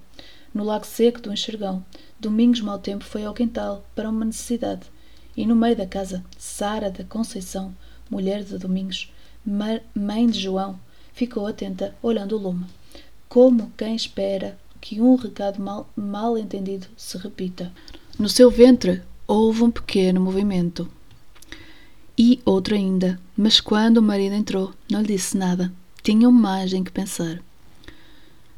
No 0.54 0.64
lago 0.64 0.86
seco 0.86 1.20
do 1.20 1.32
enxergão, 1.32 1.84
Domingos 2.18 2.60
mau 2.60 2.78
tempo 2.78 3.04
foi 3.04 3.24
ao 3.24 3.34
quintal 3.34 3.84
para 3.94 4.08
uma 4.08 4.24
necessidade. 4.24 4.82
E 5.36 5.44
no 5.44 5.56
meio 5.56 5.76
da 5.76 5.86
casa, 5.86 6.24
Sara 6.38 6.90
da 6.90 7.04
Conceição, 7.04 7.74
mulher 8.08 8.44
de 8.44 8.56
Domingos, 8.56 9.12
mãe 9.44 10.26
de 10.28 10.40
João, 10.40 10.78
ficou 11.12 11.46
atenta, 11.46 11.94
olhando 12.00 12.36
o 12.36 12.38
lume 12.38 12.64
como 13.34 13.72
quem 13.76 13.96
espera 13.96 14.56
que 14.80 15.00
um 15.00 15.16
recado 15.16 15.60
mal, 15.60 15.90
mal 15.96 16.38
entendido 16.38 16.86
se 16.96 17.18
repita. 17.18 17.72
No 18.16 18.28
seu 18.28 18.48
ventre 18.48 19.02
houve 19.26 19.64
um 19.64 19.72
pequeno 19.72 20.20
movimento. 20.20 20.88
E 22.16 22.40
outro 22.44 22.76
ainda, 22.76 23.18
mas 23.36 23.60
quando 23.60 23.96
o 23.96 24.02
marido 24.02 24.36
entrou, 24.36 24.72
não 24.88 25.00
lhe 25.00 25.16
disse 25.16 25.36
nada. 25.36 25.72
Tinham 26.00 26.30
mais 26.30 26.72
em 26.72 26.84
que 26.84 26.92
pensar. 26.92 27.42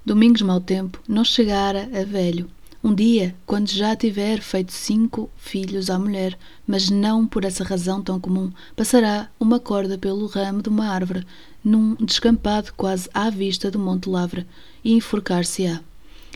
Domingos 0.06 0.40
mau 0.42 0.60
tempo 0.60 1.00
não 1.08 1.24
chegara 1.24 1.90
a 1.92 2.04
velho. 2.04 2.48
Um 2.82 2.94
dia, 2.94 3.34
quando 3.44 3.68
já 3.68 3.96
tiver 3.96 4.40
feito 4.40 4.72
cinco 4.72 5.28
filhos 5.36 5.90
à 5.90 5.98
mulher, 5.98 6.38
mas 6.64 6.88
não 6.88 7.26
por 7.26 7.44
essa 7.44 7.64
razão 7.64 8.00
tão 8.00 8.20
comum, 8.20 8.52
passará 8.76 9.28
uma 9.40 9.58
corda 9.58 9.98
pelo 9.98 10.28
ramo 10.28 10.62
de 10.62 10.68
uma 10.68 10.86
árvore, 10.86 11.26
num 11.64 11.96
descampado 11.96 12.72
quase 12.76 13.10
à 13.12 13.28
vista 13.30 13.68
do 13.68 13.80
Monte 13.80 14.08
Lavra, 14.08 14.46
e 14.84 14.92
enforcar-se-á. 14.92 15.80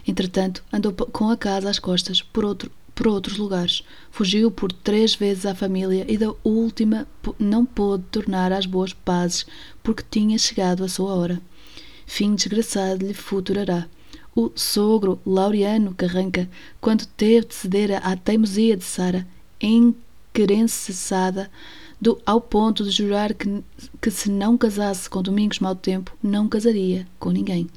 Entretanto, 0.04 0.64
andou 0.72 0.92
com 0.92 1.30
a 1.30 1.36
casa 1.36 1.70
às 1.70 1.78
costas 1.78 2.20
por, 2.20 2.44
outro, 2.44 2.72
por 2.92 3.06
outros 3.06 3.36
lugares. 3.38 3.84
Fugiu 4.10 4.50
por 4.50 4.72
três 4.72 5.14
vezes 5.14 5.46
à 5.46 5.54
família 5.54 6.04
e 6.08 6.18
da 6.18 6.34
última 6.42 7.06
não 7.38 7.64
pôde 7.64 8.02
tornar 8.10 8.50
às 8.50 8.66
boas 8.66 8.92
pazes 8.92 9.46
porque 9.80 10.02
tinha 10.10 10.36
chegado 10.38 10.82
a 10.82 10.88
sua 10.88 11.14
hora. 11.14 11.40
Fim 12.12 12.34
desgraçado 12.34 13.06
lhe 13.06 13.14
futurará. 13.14 13.86
O 14.34 14.50
sogro 14.56 15.20
Laureano 15.24 15.94
Carranca, 15.94 16.50
quando 16.80 17.06
teve 17.06 17.46
de 17.46 17.54
ceder 17.54 18.04
à 18.04 18.16
teimosia 18.16 18.76
de 18.76 18.82
Sara, 18.82 19.24
enquerençada, 19.60 21.48
do, 22.00 22.20
ao 22.26 22.40
ponto 22.40 22.82
de 22.82 22.90
jurar 22.90 23.32
que, 23.32 23.62
que 24.02 24.10
se 24.10 24.28
não 24.28 24.58
casasse 24.58 25.08
com 25.08 25.22
Domingos 25.22 25.60
Mau 25.60 25.76
Tempo, 25.76 26.12
não 26.20 26.48
casaria 26.48 27.06
com 27.16 27.30
ninguém. 27.30 27.70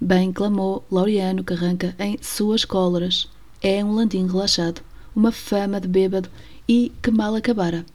Bem 0.00 0.32
clamou 0.32 0.84
Laureano 0.90 1.44
Carranca 1.44 1.94
em 2.00 2.18
suas 2.20 2.64
cóleras. 2.64 3.30
É 3.62 3.82
um 3.84 3.92
landim 3.92 4.26
relaxado, 4.26 4.82
uma 5.14 5.30
fama 5.30 5.80
de 5.80 5.86
bêbado 5.86 6.28
e 6.68 6.90
que 7.00 7.12
mal 7.12 7.36
acabara. 7.36 7.86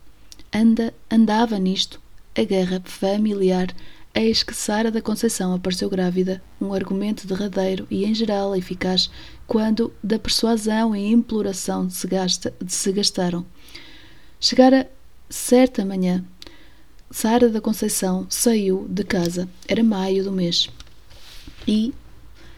Anda, 0.53 0.93
andava 1.11 1.59
nisto 1.59 1.99
a 2.37 2.43
guerra 2.43 2.81
familiar, 2.85 3.67
eis 4.13 4.43
que 4.43 4.53
Sara 4.53 4.91
da 4.91 5.01
Conceição 5.01 5.53
apareceu 5.53 5.89
grávida, 5.89 6.41
um 6.59 6.73
argumento 6.73 7.27
derradeiro 7.27 7.87
e 7.89 8.05
em 8.05 8.13
geral 8.13 8.55
eficaz, 8.55 9.09
quando 9.47 9.93
da 10.03 10.19
persuasão 10.19 10.95
e 10.95 11.11
imploração 11.11 11.89
se, 11.89 12.07
gasta, 12.07 12.53
se 12.67 12.91
gastaram. 12.91 13.45
Chegara 14.39 14.89
Certa 15.31 15.85
manhã, 15.85 16.25
Sara 17.09 17.47
da 17.47 17.61
Conceição 17.61 18.27
saiu 18.29 18.85
de 18.89 19.05
casa. 19.05 19.47
Era 19.65 19.81
maio 19.81 20.25
do 20.25 20.31
mês. 20.31 20.69
E 21.65 21.93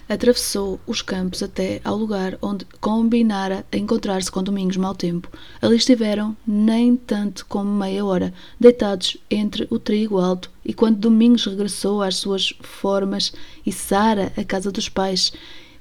atravessou 0.10 0.80
os 0.88 1.04
campos 1.04 1.44
até 1.44 1.80
ao 1.84 1.96
lugar 1.96 2.36
onde 2.42 2.66
combinara 2.82 3.64
encontrar-se 3.72 4.32
com 4.32 4.42
Domingos 4.42 4.78
Mau 4.78 4.96
Tempo. 4.96 5.30
Ali 5.62 5.76
estiveram 5.76 6.36
nem 6.48 6.96
tanto 6.96 7.46
como 7.46 7.72
meia 7.72 8.04
hora, 8.04 8.34
deitados 8.60 9.18
entre 9.30 9.68
o 9.70 9.78
trigo 9.78 10.18
alto, 10.18 10.50
e 10.66 10.74
quando 10.74 10.98
Domingos 10.98 11.46
regressou 11.46 12.02
às 12.02 12.18
suas 12.18 12.54
formas 12.62 13.34
e 13.66 13.72
Sara 13.72 14.32
à 14.38 14.44
casa 14.44 14.72
dos 14.72 14.90
pais, 14.90 15.34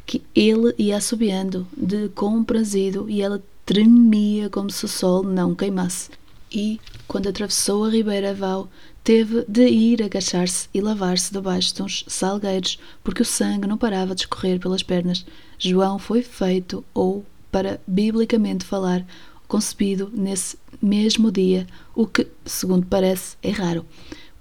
que 0.05 0.23
ele 0.35 0.75
ia 0.79 0.97
assobiando 0.97 1.66
de 1.77 2.09
comprazido 2.11 3.09
e 3.09 3.23
ela 3.23 3.42
tremia 3.64 4.51
como 4.51 4.71
se 4.71 4.85
o 4.85 4.88
sol 4.88 5.23
não 5.23 5.55
queimasse 5.55 6.11
e, 6.55 6.81
quando 7.09 7.29
atravessou 7.29 7.85
a 7.85 7.90
Ribeira 7.90 8.35
Vau, 8.35 8.68
teve 9.03 9.45
de 9.49 9.66
ir 9.68 10.03
agachar-se 10.03 10.68
e 10.73 10.81
lavar-se 10.81 11.33
debaixo 11.33 11.75
de 11.75 11.83
uns 11.83 12.05
salgueiros, 12.07 12.79
porque 13.03 13.23
o 13.23 13.27
sangue 13.27 13.66
não 13.66 13.79
parava 13.79 14.14
de 14.14 14.23
escorrer 14.23 14.61
pelas 14.61 14.83
pernas. 14.83 15.25
João 15.59 15.99
foi 15.99 16.23
feito, 16.23 16.85
ou, 16.92 17.25
para 17.51 17.81
biblicamente 17.87 18.64
falar, 18.64 19.05
concebido 19.49 20.11
nesse 20.14 20.57
mesmo 20.81 21.33
dia, 21.33 21.66
o 21.95 22.07
que, 22.07 22.27
segundo 22.45 22.87
parece, 22.87 23.37
é 23.42 23.51
raro, 23.51 23.85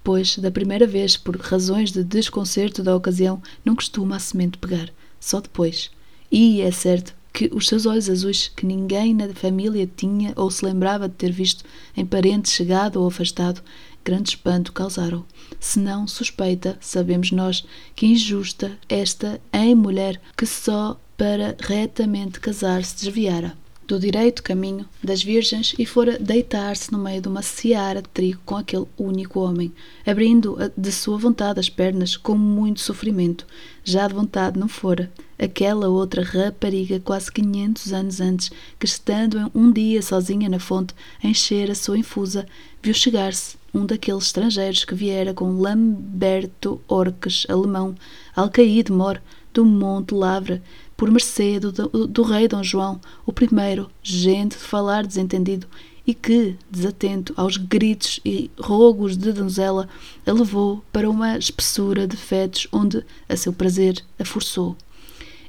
pois, 0.02 0.38
da 0.38 0.50
primeira 0.50 0.86
vez, 0.86 1.16
por 1.16 1.36
razões 1.36 1.92
de 1.92 2.02
desconcerto 2.02 2.82
da 2.82 2.96
ocasião, 2.96 3.42
não 3.64 3.74
costuma 3.74 4.16
a 4.16 4.18
semente 4.18 4.58
pegar, 4.58 4.90
só 5.20 5.40
depois. 5.40 5.90
E 6.30 6.60
é 6.60 6.70
certo 6.70 7.14
que 7.32 7.50
os 7.52 7.66
seus 7.66 7.86
olhos 7.86 8.10
azuis, 8.10 8.48
que 8.54 8.66
ninguém 8.66 9.14
na 9.14 9.32
família 9.32 9.88
tinha 9.96 10.32
ou 10.36 10.50
se 10.50 10.64
lembrava 10.64 11.08
de 11.08 11.14
ter 11.14 11.32
visto 11.32 11.64
em 11.96 12.04
parente 12.04 12.50
chegado 12.50 13.00
ou 13.00 13.06
afastado, 13.06 13.62
grande 14.04 14.30
espanto 14.30 14.72
causaram. 14.72 15.24
Se 15.58 15.78
não 15.78 16.06
suspeita, 16.06 16.76
sabemos 16.80 17.30
nós, 17.30 17.64
que 17.94 18.06
injusta 18.06 18.78
esta 18.88 19.40
em 19.52 19.74
mulher 19.74 20.20
que 20.36 20.44
só 20.44 21.00
para 21.16 21.56
retamente 21.60 22.40
casar 22.40 22.84
se 22.84 23.04
desviara 23.04 23.56
do 23.86 23.98
direito 23.98 24.42
caminho 24.42 24.86
das 25.02 25.22
virgens 25.22 25.74
e 25.78 25.84
fora 25.84 26.18
deitar-se 26.18 26.92
no 26.92 26.98
meio 26.98 27.20
de 27.20 27.28
uma 27.28 27.42
seara 27.42 28.00
de 28.00 28.08
trigo 28.08 28.40
com 28.44 28.56
aquele 28.56 28.86
único 28.96 29.40
homem, 29.40 29.72
abrindo 30.06 30.56
de 30.76 30.92
sua 30.92 31.18
vontade 31.18 31.60
as 31.60 31.68
pernas 31.68 32.16
com 32.16 32.34
muito 32.34 32.80
sofrimento. 32.80 33.46
Já 33.84 34.06
de 34.06 34.14
vontade 34.14 34.58
não 34.58 34.68
fora. 34.68 35.10
Aquela 35.38 35.88
outra 35.88 36.22
rapariga, 36.22 37.00
quase 37.00 37.32
quinhentos 37.32 37.92
anos 37.92 38.20
antes, 38.20 38.50
que 38.78 38.86
estando 38.86 39.50
um 39.54 39.72
dia 39.72 40.00
sozinha 40.00 40.48
na 40.48 40.60
fonte, 40.60 40.94
encher 41.22 41.70
a 41.70 41.74
sua 41.74 41.98
infusa, 41.98 42.46
viu 42.80 42.94
chegar-se 42.94 43.56
um 43.74 43.84
daqueles 43.84 44.24
estrangeiros 44.24 44.84
que 44.84 44.94
viera 44.94 45.34
com 45.34 45.58
Lamberto 45.58 46.80
Orques, 46.86 47.46
alemão, 47.48 47.94
alcaíde 48.36 48.92
mor, 48.92 49.20
do 49.52 49.64
Monte 49.64 50.14
Lavra, 50.14 50.62
por 51.02 51.10
mercê 51.10 51.58
do, 51.58 51.72
do, 52.06 52.22
rei 52.22 52.46
Dom 52.46 52.62
João, 52.62 53.00
o 53.26 53.32
primeiro, 53.32 53.90
gente 54.04 54.56
de 54.56 54.62
falar 54.62 55.04
desentendido, 55.04 55.66
e 56.06 56.14
que, 56.14 56.56
desatento 56.70 57.34
aos 57.36 57.56
gritos 57.56 58.20
e 58.24 58.48
rogos 58.56 59.16
de 59.16 59.32
donzela, 59.32 59.88
a 60.24 60.30
levou 60.30 60.80
para 60.92 61.10
uma 61.10 61.36
espessura 61.36 62.06
de 62.06 62.16
fetos 62.16 62.68
onde, 62.70 63.04
a 63.28 63.36
seu 63.36 63.52
prazer, 63.52 64.00
a 64.16 64.24
forçou. 64.24 64.76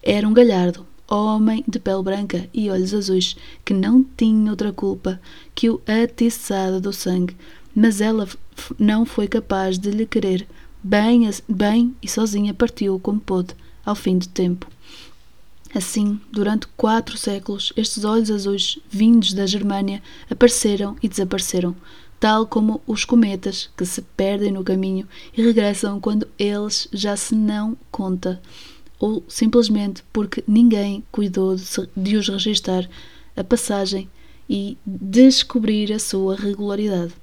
Era 0.01 0.27
um 0.27 0.33
galhardo, 0.33 0.87
homem 1.07 1.63
de 1.67 1.77
pele 1.77 2.01
branca 2.01 2.49
e 2.51 2.71
olhos 2.71 2.91
azuis, 2.91 3.35
que 3.63 3.75
não 3.75 4.03
tinha 4.17 4.49
outra 4.49 4.73
culpa 4.73 5.21
que 5.53 5.69
o 5.69 5.79
atiçado 5.85 6.81
do 6.81 6.91
sangue 6.91 7.37
mas 7.75 8.01
ela 8.01 8.27
não 8.79 9.05
foi 9.05 9.27
capaz 9.27 9.77
de 9.77 9.91
lhe 9.91 10.07
querer 10.07 10.47
bem, 10.83 11.29
bem 11.47 11.95
e 12.01 12.07
sozinha 12.07 12.55
partiu 12.55 12.99
como 12.99 13.19
pôde, 13.19 13.53
ao 13.85 13.93
fim 13.93 14.17
do 14.17 14.27
tempo. 14.27 14.72
Assim, 15.73 16.21
durante 16.31 16.67
quatro 16.77 17.17
séculos, 17.17 17.73
estes 17.75 18.03
olhos 18.05 18.29
azuis 18.29 18.77
vindos 18.87 19.33
da 19.33 19.47
Germânia 19.47 20.03
apareceram 20.29 20.95
e 21.01 21.09
desapareceram, 21.09 21.75
tal 22.19 22.45
como 22.45 22.79
os 22.85 23.03
cometas 23.03 23.71
que 23.75 23.83
se 23.83 24.01
perdem 24.15 24.51
no 24.51 24.63
caminho 24.63 25.07
e 25.35 25.41
regressam 25.41 25.99
quando 25.99 26.27
eles 26.37 26.87
já 26.93 27.17
se 27.17 27.33
não 27.33 27.75
conta, 27.89 28.39
ou 28.99 29.23
simplesmente 29.27 30.03
porque 30.13 30.43
ninguém 30.47 31.03
cuidou 31.11 31.55
de, 31.97 32.17
os 32.17 32.29
registar 32.29 32.87
a 33.35 33.43
passagem 33.43 34.07
e 34.47 34.77
descobrir 34.85 35.91
a 35.91 35.97
sua 35.97 36.35
regularidade. 36.35 37.13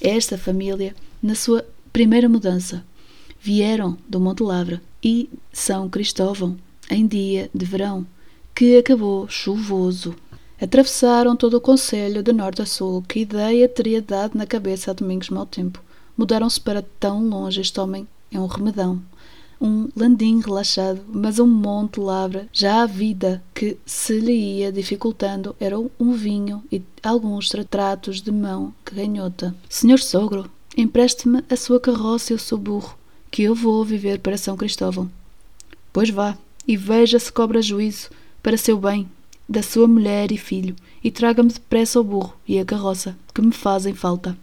Esta 0.00 0.38
família, 0.38 0.94
na 1.20 1.34
sua 1.34 1.66
primeira 1.92 2.28
mudança, 2.28 2.84
vieram 3.40 3.98
do 4.08 4.20
Monte 4.20 4.44
Lavra 4.44 4.80
e 5.02 5.28
São 5.52 5.88
Cristóvão 5.88 6.56
em 6.90 7.06
dia 7.06 7.50
de 7.54 7.64
verão, 7.64 8.06
que 8.54 8.76
acabou 8.76 9.28
chuvoso. 9.28 10.14
Atravessaram 10.60 11.34
todo 11.34 11.54
o 11.54 11.60
conselho 11.60 12.22
de 12.22 12.32
norte 12.32 12.62
a 12.62 12.66
sul. 12.66 13.02
Que 13.02 13.20
ideia 13.20 13.68
teria 13.68 14.00
dado 14.00 14.38
na 14.38 14.46
cabeça 14.46 14.90
a 14.90 14.94
Domingos 14.94 15.28
Mau 15.28 15.44
Tempo? 15.44 15.82
Mudaram-se 16.16 16.60
para 16.60 16.84
tão 17.00 17.28
longe. 17.28 17.60
Este 17.60 17.80
homem 17.80 18.06
é 18.30 18.38
um 18.38 18.46
remedão. 18.46 19.02
Um 19.60 19.88
landim 19.96 20.40
relaxado, 20.40 21.00
mas 21.08 21.38
um 21.38 21.46
monte 21.46 21.98
lavra. 21.98 22.48
Já 22.52 22.82
a 22.82 22.86
vida 22.86 23.42
que 23.54 23.76
se 23.84 24.18
lhe 24.20 24.58
ia 24.58 24.70
dificultando 24.70 25.56
era 25.58 25.78
um 25.78 26.12
vinho 26.12 26.62
e 26.70 26.82
alguns 27.02 27.48
tratos 27.68 28.20
de 28.20 28.30
mão 28.30 28.72
que 28.84 28.94
ganhota. 28.94 29.54
Senhor 29.68 29.98
sogro, 29.98 30.50
empreste-me 30.76 31.42
a 31.50 31.56
sua 31.56 31.80
carroça 31.80 32.32
e 32.32 32.36
o 32.36 32.38
seu 32.38 32.58
burro, 32.58 32.96
que 33.30 33.42
eu 33.42 33.54
vou 33.54 33.84
viver 33.84 34.20
para 34.20 34.36
São 34.36 34.56
Cristóvão. 34.56 35.10
Pois 35.92 36.10
vá, 36.10 36.36
e 36.66 36.76
veja 36.76 37.18
se 37.18 37.32
cobra 37.32 37.62
juízo 37.62 38.10
para 38.42 38.56
seu 38.56 38.78
bem, 38.78 39.08
da 39.48 39.62
sua 39.62 39.86
mulher 39.86 40.32
e 40.32 40.36
filho, 40.36 40.74
e 41.02 41.10
traga-me 41.10 41.52
depressa 41.52 42.00
o 42.00 42.04
burro 42.04 42.34
e 42.46 42.58
a 42.58 42.64
carroça, 42.64 43.16
que 43.34 43.42
me 43.42 43.52
fazem 43.52 43.94
falta. 43.94 44.36